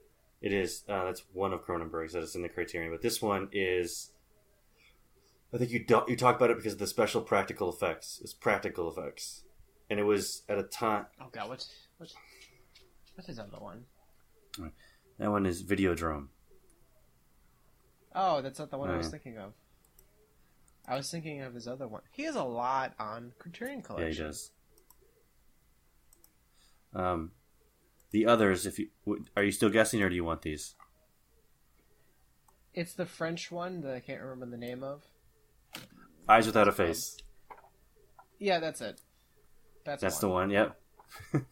[0.42, 0.82] it is.
[0.88, 4.10] Uh, that's one of Cronenberg's that is in the Criterion, but this one is.
[5.54, 8.20] I think you do, you talked about it because of the special practical effects.
[8.22, 9.44] It's practical effects,
[9.88, 11.06] and it was at a time.
[11.20, 11.64] Oh god, what?
[11.98, 12.12] What?
[13.14, 13.84] What is the other one?
[15.18, 16.26] That one is Videodrome.
[18.16, 19.52] Oh, that's not the one I was thinking of.
[20.88, 22.02] I was thinking of his other one.
[22.10, 24.08] He has a lot on Criterion Collection.
[24.08, 24.24] Yeah, Collection.
[24.24, 24.50] he does.
[26.94, 27.30] Um,
[28.10, 30.74] the others, if you w- are you still guessing, or do you want these?
[32.74, 35.02] It's the French one that I can't remember the name of.
[36.28, 37.16] Eyes Without a Face.
[38.38, 39.00] Yeah, that's it.
[39.84, 40.28] That's, That's one.
[40.28, 40.50] the one.
[40.50, 40.80] Yep.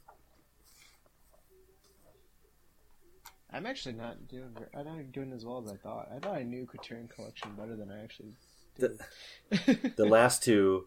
[3.53, 4.57] I'm actually not doing.
[4.75, 6.09] I'm not doing as well as I thought.
[6.15, 8.33] I thought I knew Criterion Collection better than I actually
[8.79, 8.99] did.
[9.97, 10.87] The last two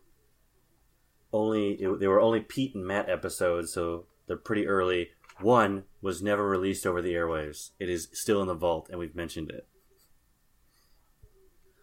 [1.31, 5.09] only it, they were only Pete and Matt episodes, so they're pretty early.
[5.41, 7.71] One was never released over the airwaves.
[7.79, 9.67] It is still in the vault, and we've mentioned it.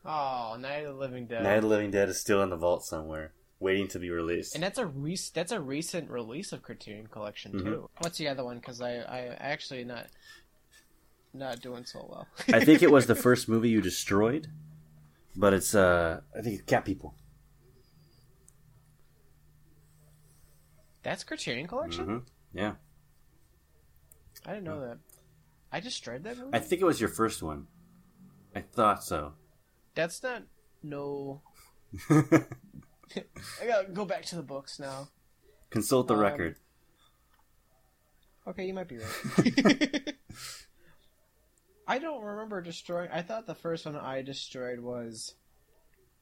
[0.05, 1.43] Oh, Night of the Living Dead.
[1.43, 4.55] Night of the Living Dead is still in the vault somewhere, waiting to be released.
[4.55, 7.65] And that's a rec- that's a recent release of Criterion Collection Mhm.
[7.65, 7.91] too.
[7.99, 8.59] What's the other one?
[8.59, 10.07] Because I I actually not
[11.35, 12.29] not doing so well.
[12.53, 14.49] I think it was the first movie you destroyed,
[15.37, 17.15] but it's uh I think it's Cat People.
[21.03, 22.05] that's Criterion Collection.
[22.05, 22.19] hmm
[22.53, 22.75] Yeah,
[24.47, 24.99] I didn't know that.
[25.73, 26.51] I destroyed that movie.
[26.53, 27.67] I think it was your first one.
[28.55, 29.33] I thought so.
[29.95, 30.43] That's not
[30.83, 31.43] no.
[32.11, 35.09] I gotta go back to the books now.
[35.71, 36.57] Consult the Um, record.
[38.47, 40.15] Okay, you might be right.
[41.87, 43.11] I don't remember destroying.
[43.13, 45.35] I thought the first one I destroyed was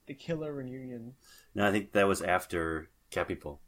[0.07, 1.15] the Killer Reunion.
[1.55, 3.61] No, I think that was after Cat People.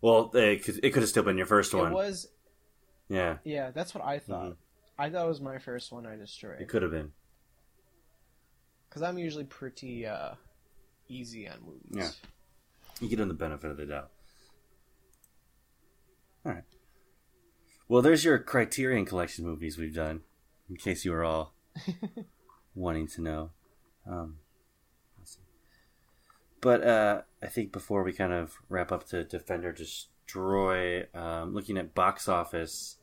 [0.00, 1.92] Well, it could, it could have still been your first one.
[1.92, 2.28] It was.
[3.08, 4.52] Yeah, Yeah, that's what I thought.
[4.52, 4.56] Mhm.
[4.98, 6.60] I thought it was my first one I destroyed.
[6.60, 7.12] it could have been.
[8.88, 10.32] Because I'm usually pretty uh,
[11.08, 11.82] easy on movies.
[11.90, 12.10] Yeah.
[13.00, 14.10] You get them the benefit of the doubt.
[16.44, 16.64] All right.
[17.88, 20.22] Well, there's your Criterion Collection movies we've done,
[20.68, 21.54] in case you were all
[22.74, 23.50] wanting to know.
[24.06, 24.36] Um.
[26.60, 31.54] But uh, I think before we kind of wrap up to Defend or Destroy, um,
[31.54, 32.96] looking at box office,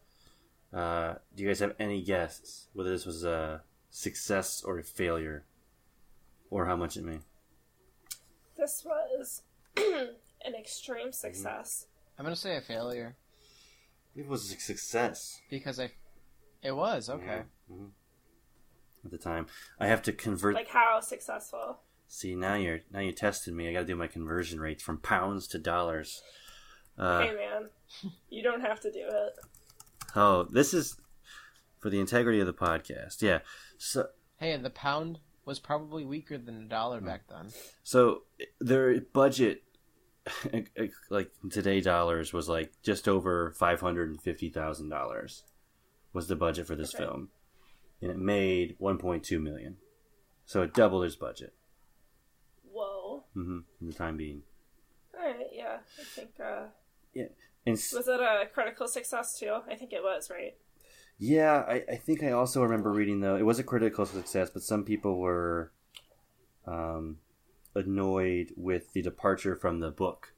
[0.74, 5.46] uh, do you guys have any guesses whether this was a success or a failure,
[6.56, 7.20] or how much it made?
[8.58, 9.42] This was
[9.78, 11.88] an extreme success.
[12.18, 13.18] I'm gonna say a failure
[14.16, 15.42] It was a success.
[15.50, 15.92] because I.
[16.64, 17.42] It was okay.
[17.72, 17.90] Mhm.
[19.04, 19.48] At the time,
[19.80, 20.56] I have to convert.
[20.56, 21.80] Like how successful?
[22.08, 23.68] See, now you're now you tested me.
[23.68, 26.24] I got to do my conversion rates from pounds to dollars.
[26.98, 27.70] Uh, hey man,
[28.30, 29.34] you don't have to do it.
[30.16, 30.96] oh, this is
[31.80, 33.22] for the integrity of the podcast.
[33.22, 33.40] Yeah.
[33.78, 37.06] So, Hey, and the pound was probably weaker than a dollar Hmm.
[37.06, 37.50] back then.
[37.84, 38.24] so
[38.60, 39.64] their budget,
[41.10, 45.44] like today dollars, was like just over five hundred and fifty thousand dollars.
[46.14, 47.04] Was the budget for this Okay.
[47.04, 47.30] film,
[48.02, 49.78] and it made one point two million.
[50.46, 51.54] So it doubled its budget.
[52.72, 53.24] Whoa.
[53.34, 54.44] hmm For the time being.
[55.14, 55.78] All right, yeah.
[56.00, 56.32] I think.
[56.40, 56.68] uh
[57.16, 59.58] And s- Was it a critical success too?
[59.70, 60.56] I think it was, right?
[61.18, 64.64] Yeah, I, I think I also remember reading though it was a critical success, but
[64.64, 65.72] some people were
[66.68, 67.20] um,
[67.76, 70.34] annoyed with the departure from the book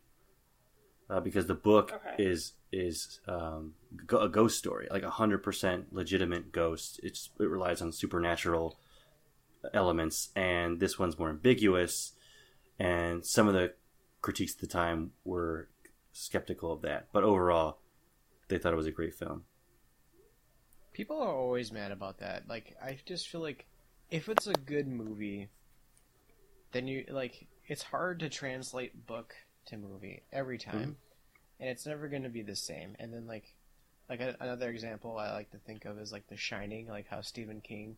[1.09, 2.17] uh, because the book Okay.
[2.17, 3.73] is is um,
[4.05, 6.99] go- a ghost story, like a hundred percent legitimate ghost.
[7.03, 8.77] It's it relies on supernatural
[9.73, 12.13] elements, and this one's more ambiguous.
[12.79, 13.73] And some of the
[14.21, 15.69] critiques at the time were
[16.13, 17.79] skeptical of that, but overall,
[18.49, 19.43] they thought it was a great film.
[20.97, 22.49] People are always mad about that.
[22.49, 23.67] Like, I just feel like
[24.09, 25.47] if it's a good movie,
[26.71, 29.35] then you like it's hard to translate book
[29.67, 30.71] to movie every mm-hmm.
[30.71, 30.97] time,
[31.59, 32.95] and it's never going to be the same.
[32.97, 33.53] And then like,
[34.09, 37.21] like a, another example I like to think of is like The Shining, like how
[37.21, 37.97] Stephen King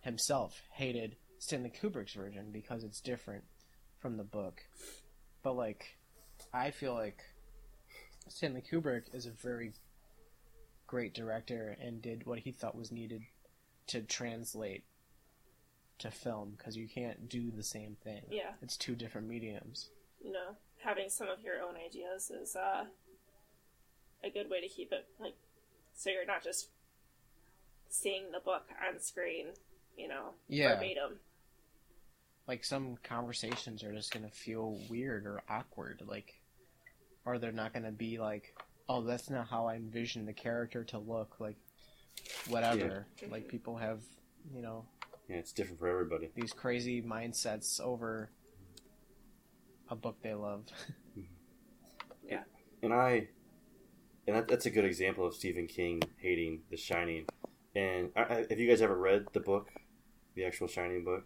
[0.00, 3.44] himself hated Stanley Kubrick's version because it's different
[4.00, 4.60] from the book.
[5.44, 5.98] But like,
[6.52, 7.22] I feel like
[8.26, 9.72] Stanley Kubrick is a very
[10.90, 13.22] great director and did what he thought was needed
[13.86, 14.82] to translate
[16.00, 18.22] to film because you can't do the same thing.
[18.28, 18.50] Yeah.
[18.60, 19.90] It's two different mediums.
[20.20, 22.86] You know, having some of your own ideas is uh,
[24.24, 25.34] a good way to keep it like
[25.94, 26.70] so you're not just
[27.88, 29.46] seeing the book on screen,
[29.96, 30.74] you know, Yeah.
[30.74, 31.20] verbatim.
[32.48, 36.40] Like some conversations are just gonna feel weird or awkward, like,
[37.24, 38.56] or they're not gonna be like,
[38.90, 41.56] oh, that's not how I envision the character to look, like,
[42.48, 43.06] whatever.
[43.30, 44.00] Like people have,
[44.52, 44.84] you know,
[45.28, 46.30] Yeah, it's different for everybody.
[46.34, 48.30] these crazy mindsets over
[49.88, 50.64] a book they love.
[52.28, 52.42] Yeah,
[52.80, 53.26] and I,
[54.28, 57.24] and that, that's a good example of Stephen King hating The Shining.
[57.74, 59.68] And I, I, have you guys ever read the book,
[60.36, 61.24] the actual Shining book?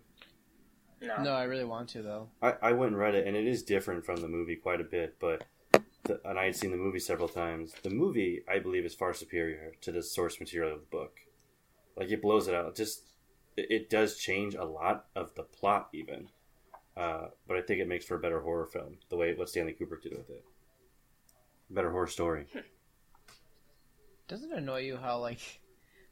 [1.02, 1.22] No.
[1.22, 2.28] no, I really want to though.
[2.40, 4.84] I, I went and read it, and it is different from the movie quite a
[4.84, 5.16] bit.
[5.20, 5.44] But
[6.04, 7.74] the, and I had seen the movie several times.
[7.82, 11.18] The movie, I believe, is far superior to the source material of the book.
[11.96, 12.68] Like it blows it out.
[12.68, 13.02] It just
[13.56, 16.28] it, it does change a lot of the plot, even.
[16.96, 19.72] Uh, but I think it makes for a better horror film, the way what Stanley
[19.78, 20.44] Kubrick did with it.
[21.70, 22.46] Better horror story.
[24.28, 25.60] Doesn't it annoy you how like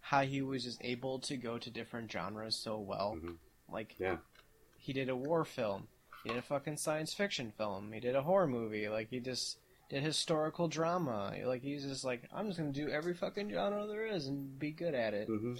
[0.00, 3.16] how he was just able to go to different genres so well?
[3.20, 3.36] Mhm.
[3.70, 4.18] Like Yeah.
[4.78, 5.88] he did a war film,
[6.22, 9.58] he did a fucking science fiction film, he did a horror movie, like he just
[9.92, 11.34] did historical drama.
[11.44, 14.70] Like he's just like I'm just gonna do every fucking genre there is and be
[14.70, 15.26] good at it.
[15.26, 15.54] hmm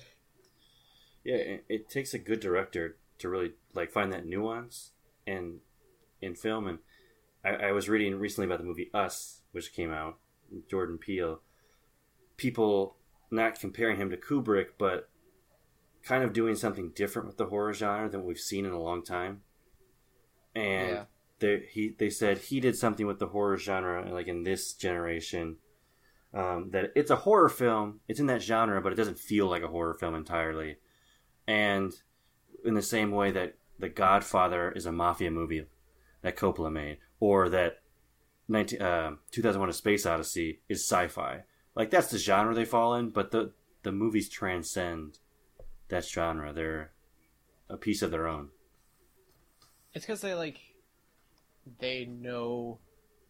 [1.24, 4.91] Yeah, it, it takes a good director to really like find that nuance
[5.26, 5.61] and
[6.20, 6.66] in film.
[6.66, 6.78] And
[7.45, 10.18] I, I was reading recently about the movie Us, which came out,
[10.70, 11.41] Jordan Peele.
[12.37, 12.97] People
[13.30, 15.09] not comparing him to Kubrick, but
[16.03, 19.03] kind of doing something different with the horror genre than we've seen in a long
[19.05, 19.43] time.
[20.55, 21.05] And Yeah.
[21.43, 25.57] They he they said he did something with the horror genre like in this generation
[26.32, 28.01] um, that it's a horror film.
[28.09, 30.76] It's in that genre but it doesn't feel like a horror film entirely.
[31.47, 31.93] And
[32.64, 35.66] in the same way that the godfather is a mafia movie
[36.22, 37.82] that coppola made or that
[38.49, 41.43] 19, uh, 2001 a space odyssey is sci-fi.
[41.74, 45.18] Like that's the genre they fall in but the the movies transcend
[45.88, 46.53] that genre.
[46.53, 46.93] They're
[47.68, 48.51] a piece of their own.
[49.93, 50.72] It's because they like
[51.78, 52.78] they know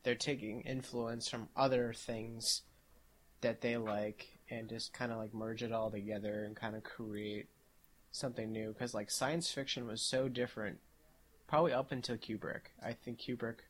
[0.03, 2.63] they're taking influence from other things
[3.41, 6.83] that they like and just kind of like merge it all together and kind of
[6.83, 7.49] create
[8.11, 8.69] something new.
[8.73, 10.79] Because like science fiction was so different,
[11.47, 12.71] probably up until Kubrick.
[12.85, 13.61] I think Kubrick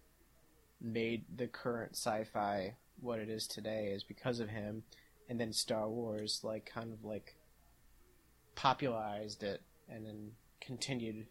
[0.80, 4.82] made the current sci-fi what it is today is because of him,
[5.28, 7.36] and then Star Wars like kind of like
[8.54, 11.26] popularized it and then continued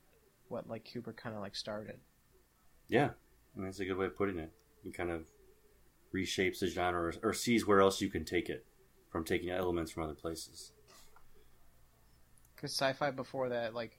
[0.48, 2.00] what like Kubrick kind of like started.
[2.92, 3.12] Yeah,
[3.56, 4.52] I mean, that's a good way of putting it.
[4.84, 5.26] He kind of
[6.14, 8.66] reshapes the genre or, or sees where else you can take it
[9.10, 10.74] from taking elements from other places.
[12.56, 13.98] Because sci-fi before that, like,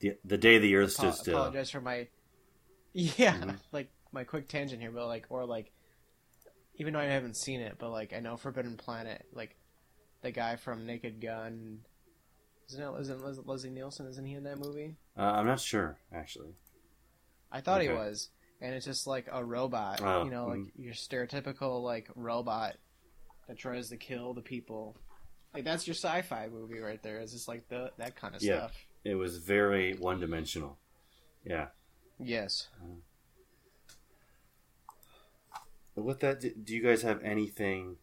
[0.00, 1.34] The, the day the Earth apo- stood still.
[1.34, 2.06] apologize for my,
[2.92, 3.58] yeah, Mhm.
[3.72, 5.72] like my quick tangent here, but like, or like,
[6.76, 9.56] even though I haven't seen it, but like I know Forbidden Planet, like,
[10.22, 11.80] the guy from Naked Gun,
[12.70, 13.00] isn't it?
[13.00, 14.06] Isn't Leslie Nielsen?
[14.06, 14.96] Isn't he in that movie?
[15.16, 16.54] Uh, I'm not sure, actually.
[17.50, 18.28] I thought he was,
[18.60, 22.76] and it's just like a robot, Oh, you know, like your stereotypical like robot
[23.46, 24.96] that tries to kill the people.
[25.54, 27.18] Like that's your sci-fi movie right there.
[27.18, 28.58] It's just like the that kind of Yeah.
[28.58, 28.86] stuff.
[29.04, 30.78] It was very one dimensional.
[31.44, 31.68] Yeah.
[32.18, 32.68] Yes.
[35.94, 37.96] But with that, do you guys have anything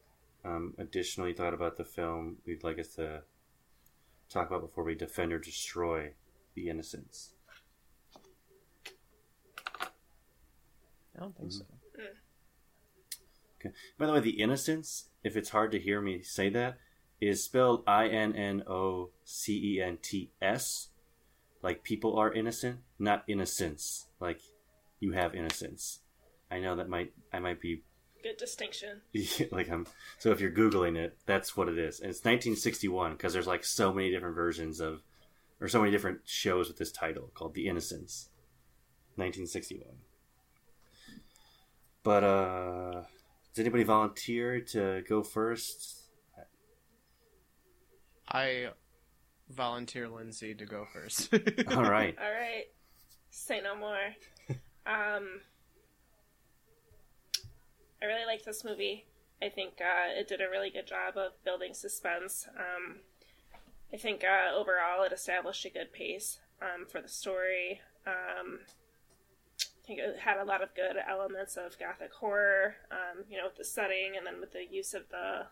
[0.43, 3.24] um, additional you thought about the film We'd like us to
[4.30, 6.14] talk about before we defend or destroy
[6.56, 7.34] the innocents?
[11.18, 11.68] I don't think Mhm.
[11.68, 11.76] so.
[13.60, 13.76] Okay.
[13.98, 16.78] By the way, the innocents, if it's hard to hear me say that,
[17.20, 20.90] is spelled I N N O C E N T S.
[21.62, 24.08] Like people are innocent, not innocence.
[24.20, 24.42] Like
[25.00, 26.02] you have innocence.
[26.52, 27.84] I know that might I might be
[28.22, 29.02] Good distinction.
[29.52, 29.88] like I'm
[30.20, 32.00] so if you're googling it, that's what it is.
[32.00, 35.02] And it's 1961 because there's like so many different versions of
[35.62, 38.30] or so many different shows with this title called The Innocents.
[39.16, 39.88] 1961.
[42.06, 43.01] But uh
[43.56, 46.03] does anybody volunteer to go first?
[48.28, 48.68] I
[49.49, 51.34] volunteer Lindsay to go first.
[51.34, 52.16] All right.
[52.20, 52.66] All right.
[53.32, 54.14] Say no more.
[54.86, 55.41] um,
[58.01, 59.06] I really like this movie.
[59.41, 62.47] I think uh, it did a really good job of building suspense.
[62.56, 62.97] Um,
[63.93, 67.82] I think uh, overall it established a good pace um, for the story.
[68.06, 68.60] Um,
[69.86, 73.46] I think it had a lot of good elements of gothic horror, um, you know,
[73.46, 75.44] with the setting and then with the use of the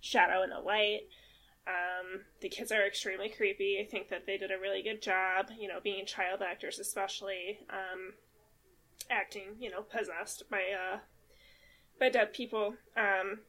[0.00, 1.02] shadow and the light.
[1.64, 3.78] Um, the kids are extremely creepy.
[3.80, 7.60] I think that they did a really good job, you know, being child actors, especially
[7.70, 8.14] um,
[9.08, 10.98] acting, you know, possessed by uh,
[12.00, 12.74] by dead people.
[12.96, 13.42] Um,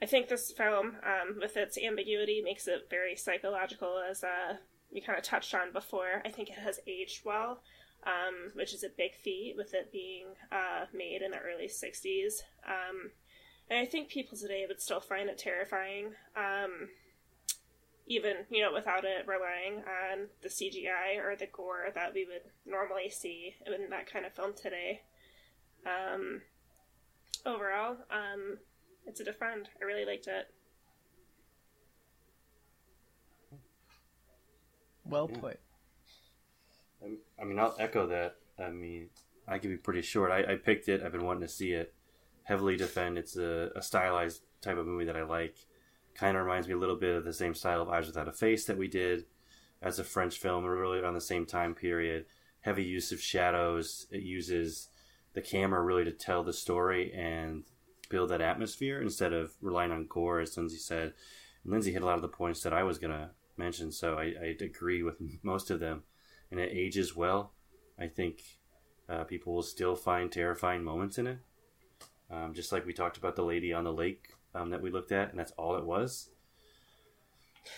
[0.00, 4.54] I think this film, um, with its ambiguity, makes it very psychological, as uh,
[4.90, 6.22] we kind of touched on before.
[6.24, 7.60] I think it has aged well,
[8.08, 12.42] um, which is a big feat with it being uh, made in the early '60s.
[12.66, 13.10] Um,
[13.70, 16.14] and I think people today would still find it terrifying.
[16.34, 16.88] Um,
[18.06, 22.50] even you know without it relying on the CGI or the gore that we would
[22.66, 25.02] normally see in that kind of film today.
[25.84, 26.40] Um,
[27.44, 28.58] overall, um,
[29.06, 29.68] it's a defend.
[29.80, 30.46] I really liked it.
[35.08, 35.58] well put.
[37.40, 38.36] I mean, I'll echo that.
[38.58, 39.10] I mean,
[39.46, 40.30] I can be pretty short.
[40.32, 41.02] I, I picked it.
[41.02, 41.94] I've been wanting to see it.
[42.44, 43.18] Heavily defend.
[43.18, 45.56] It's a, a stylized type of movie that I like.
[46.14, 48.32] Kind of reminds me a little bit of the same style of Eyes Without a
[48.32, 49.26] Face that we did.
[49.80, 52.26] as a French film, really on the same time period.
[52.60, 54.06] Heavy use of shadows.
[54.10, 54.88] It uses
[55.34, 57.64] the camera really to tell the story and
[58.10, 61.12] build that atmosphere instead of relying on gore, as Lindsay said.
[61.62, 64.14] And Lindsay hit a lot of the points that I was going to mention, so
[64.14, 66.02] I, I agree with most of them.
[66.50, 67.52] And it ages well.
[67.98, 68.42] I think
[69.08, 71.38] uh, people will still find terrifying moments in it.
[72.30, 75.12] Um, just like we talked about the lady on the lake um, that we looked
[75.12, 76.30] at, and that's all it was.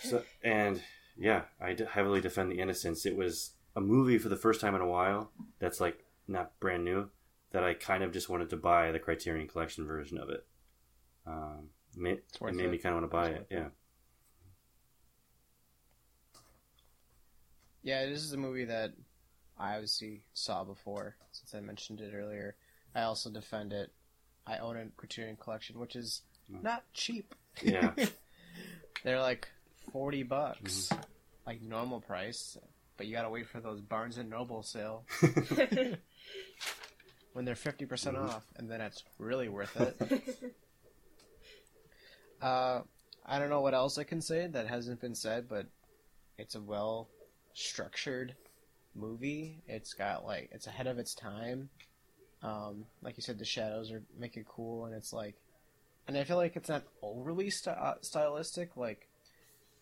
[0.03, 0.81] So, and
[1.17, 3.05] yeah, I d- heavily defend the innocents.
[3.05, 6.83] It was a movie for the first time in a while that's like not brand
[6.83, 7.09] new
[7.51, 10.45] that I kind of just wanted to buy the Criterion Collection version of it.
[11.27, 13.47] Um, it made, it me kind of want to buy It's it.
[13.51, 13.67] Yeah.
[17.83, 18.91] Yeah, this is a movie that
[19.59, 22.55] I obviously saw before, since I mentioned it earlier.
[22.95, 23.91] I also defend it.
[24.45, 26.21] I own a Criterion collection, which is
[26.51, 26.63] Mm.
[26.63, 27.33] not cheap.
[27.63, 27.93] Yeah.
[29.03, 29.47] They're like
[29.91, 31.01] forty bucks, Mm-hmm.
[31.47, 32.57] like normal price,
[32.97, 35.05] but you gotta wait for those Barnes and Noble sale
[37.33, 38.29] when they're fifty percent Mm-hmm.
[38.29, 39.97] off, and then it's really worth it.
[42.41, 42.81] uh,
[43.25, 45.67] I don't know what else I can say that hasn't been said, but
[46.37, 47.09] it's a well
[47.53, 48.35] structured
[48.95, 49.63] movie.
[49.67, 51.69] It's got like it's ahead of its time.
[52.43, 55.35] Um, like you said, the shadows are make it cool, and it's like,
[56.07, 58.75] and I feel like it's not overly st- uh, stylistic.
[58.75, 59.07] Like,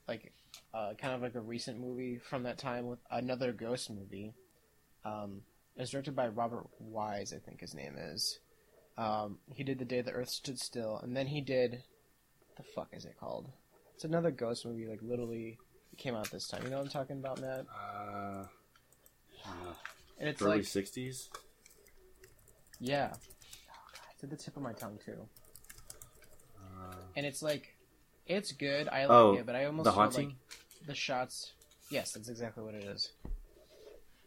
[0.07, 0.33] like,
[0.73, 4.33] uh, kind of like a recent movie from that time with another ghost movie.
[5.05, 5.41] Um,
[5.77, 8.39] it's directed by Robert Wise, I think his name is.
[8.97, 12.63] Um, he did The Day the Earth Stood Still, and then he did, what the
[12.75, 13.47] fuck is it called?
[13.95, 15.68] It's another ghost movie, like literally it
[15.99, 16.63] came out this time.
[16.63, 17.65] You know what I'm talking about, Matt?
[17.69, 18.45] Uh,
[20.19, 21.29] And it's early like, 60s?
[22.79, 23.17] yeah, oh,
[23.93, 25.27] God, it's at the tip of my tongue too.
[26.57, 27.75] Uh, And it's like,
[28.25, 28.87] it's good.
[28.89, 30.35] I like Oh, it, but I almost The feel like
[30.85, 31.53] the shots.
[31.89, 33.11] Yes, that's exactly what it is.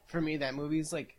[0.06, 1.16] For me, that movie's like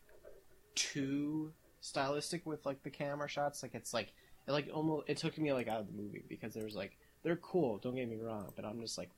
[0.76, 1.52] too
[1.82, 3.64] stylistic with like the camera shots.
[3.64, 4.12] Like it's like
[4.48, 6.98] it like almost it took me like out of the movie because there was like
[7.24, 7.78] they're cool.
[7.78, 9.10] Don't get me wrong, but I'm just like,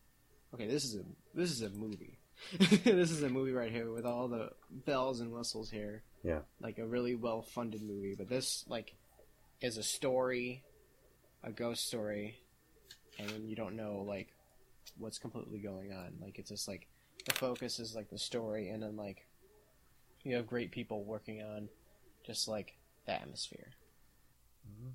[0.55, 1.03] okay, this is a
[1.33, 2.17] this is a movie.
[2.83, 6.03] this is a movie right here with all the bells and whistles here.
[6.23, 6.39] Yeah.
[6.59, 8.15] like a really well funded movie.
[8.17, 8.95] But this like
[9.61, 10.63] is a story,
[11.43, 12.39] a ghost story,
[13.19, 14.33] and you don't know like
[14.97, 16.13] what's completely going on.
[16.21, 16.87] Like it's just like
[17.25, 19.25] the focus is like the story, and then like
[20.23, 21.69] you have great people working on
[22.25, 22.75] just like
[23.05, 23.71] the atmosphere.
[24.65, 24.89] Yeah,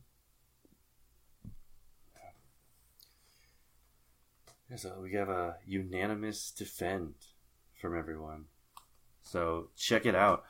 [4.76, 7.14] So we have a unanimous defend
[7.80, 8.44] from everyone.
[9.22, 10.44] So check it out.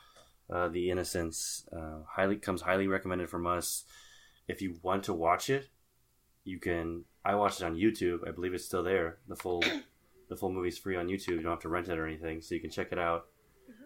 [0.49, 3.85] Uh, the Innocents uh, highly comes highly recommended from us.
[4.47, 5.69] If you want to watch it,
[6.43, 7.05] you can.
[7.23, 8.27] I watched it on YouTube.
[8.27, 9.17] I believe it's still there.
[9.27, 9.63] The full
[10.29, 11.29] the full movie's free on YouTube.
[11.29, 13.27] You don't have to rent it or anything, so you can check it out.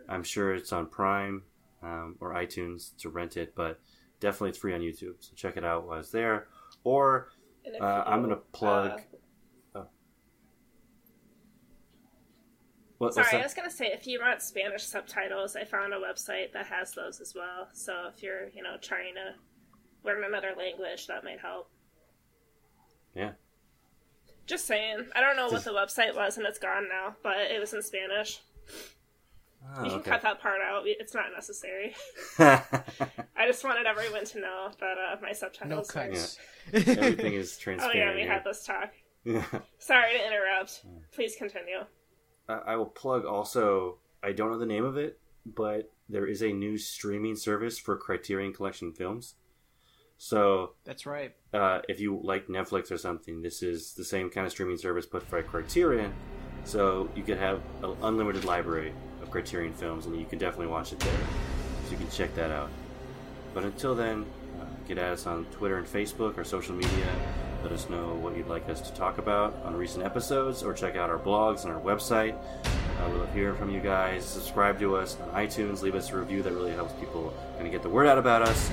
[0.09, 1.43] I'm sure it's on Prime
[1.81, 3.79] um, or iTunes to rent it, but
[4.19, 5.15] definitely it's free on YouTube.
[5.19, 6.47] So check it out while it's there.
[6.83, 7.29] Or
[7.79, 9.01] uh, I'm gonna plug.
[9.75, 9.87] uh, oh.
[12.97, 13.41] What, Sorry, that?
[13.41, 16.93] I was gonna say if you want Spanish subtitles, I found a website that has
[16.93, 17.67] those as well.
[17.73, 19.33] So if you're, you know, trying to
[20.07, 21.69] learn another language, that might help.
[23.13, 23.31] Yeah.
[24.47, 25.07] Just saying.
[25.15, 27.81] I don't know what the website was, and it's gone now, but it was in
[27.81, 28.39] Spanish.
[29.77, 30.11] Oh, you can okay.
[30.11, 30.83] cut that part out.
[30.85, 31.95] It's not necessary.
[32.39, 35.87] I just wanted everyone to know that uh, my No subtitles.
[35.87, 36.37] were- cuts.
[36.73, 37.95] Everything is transparent.
[37.95, 38.31] Oh yeah, we here.
[38.31, 38.91] had this talk.
[39.23, 39.43] Yeah.
[39.79, 40.85] Sorry to interrupt.
[41.13, 41.79] Please continue.
[42.47, 43.97] I I will plug also.
[44.23, 47.95] I don't know the name of it, but there is a new streaming service for
[47.97, 49.35] Criterion Collection films.
[50.17, 51.35] So That's right.
[51.53, 55.05] uh, if you like Netflix or something, this is the same kind of streaming service,
[55.05, 56.13] but for Criterion.
[56.63, 60.93] So you could have an unlimited library of Criterion films, and you can definitely watch
[60.93, 61.19] it there.
[61.85, 62.69] So you can check that out.
[63.53, 64.25] But until then,
[64.59, 67.07] uh, get at us on Twitter and Facebook or social media.
[67.65, 70.95] Let us know what you'd like us to talk about on recent episodes, or check
[70.95, 72.35] out our blogs and our website.
[72.63, 74.23] Uh, we love hearing from you guys.
[74.23, 75.81] Subscribe to us on iTunes.
[75.81, 76.43] Leave us a review.
[76.43, 78.69] That really helps people kind of get the word out about us.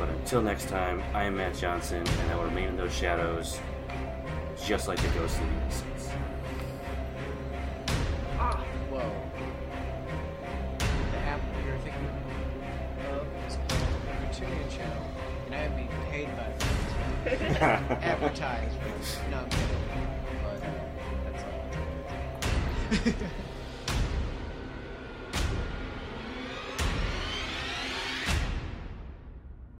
[0.00, 3.60] But until next time, I am Matt Johnson, and I will remain in those shadows,
[4.64, 5.38] just like the ghost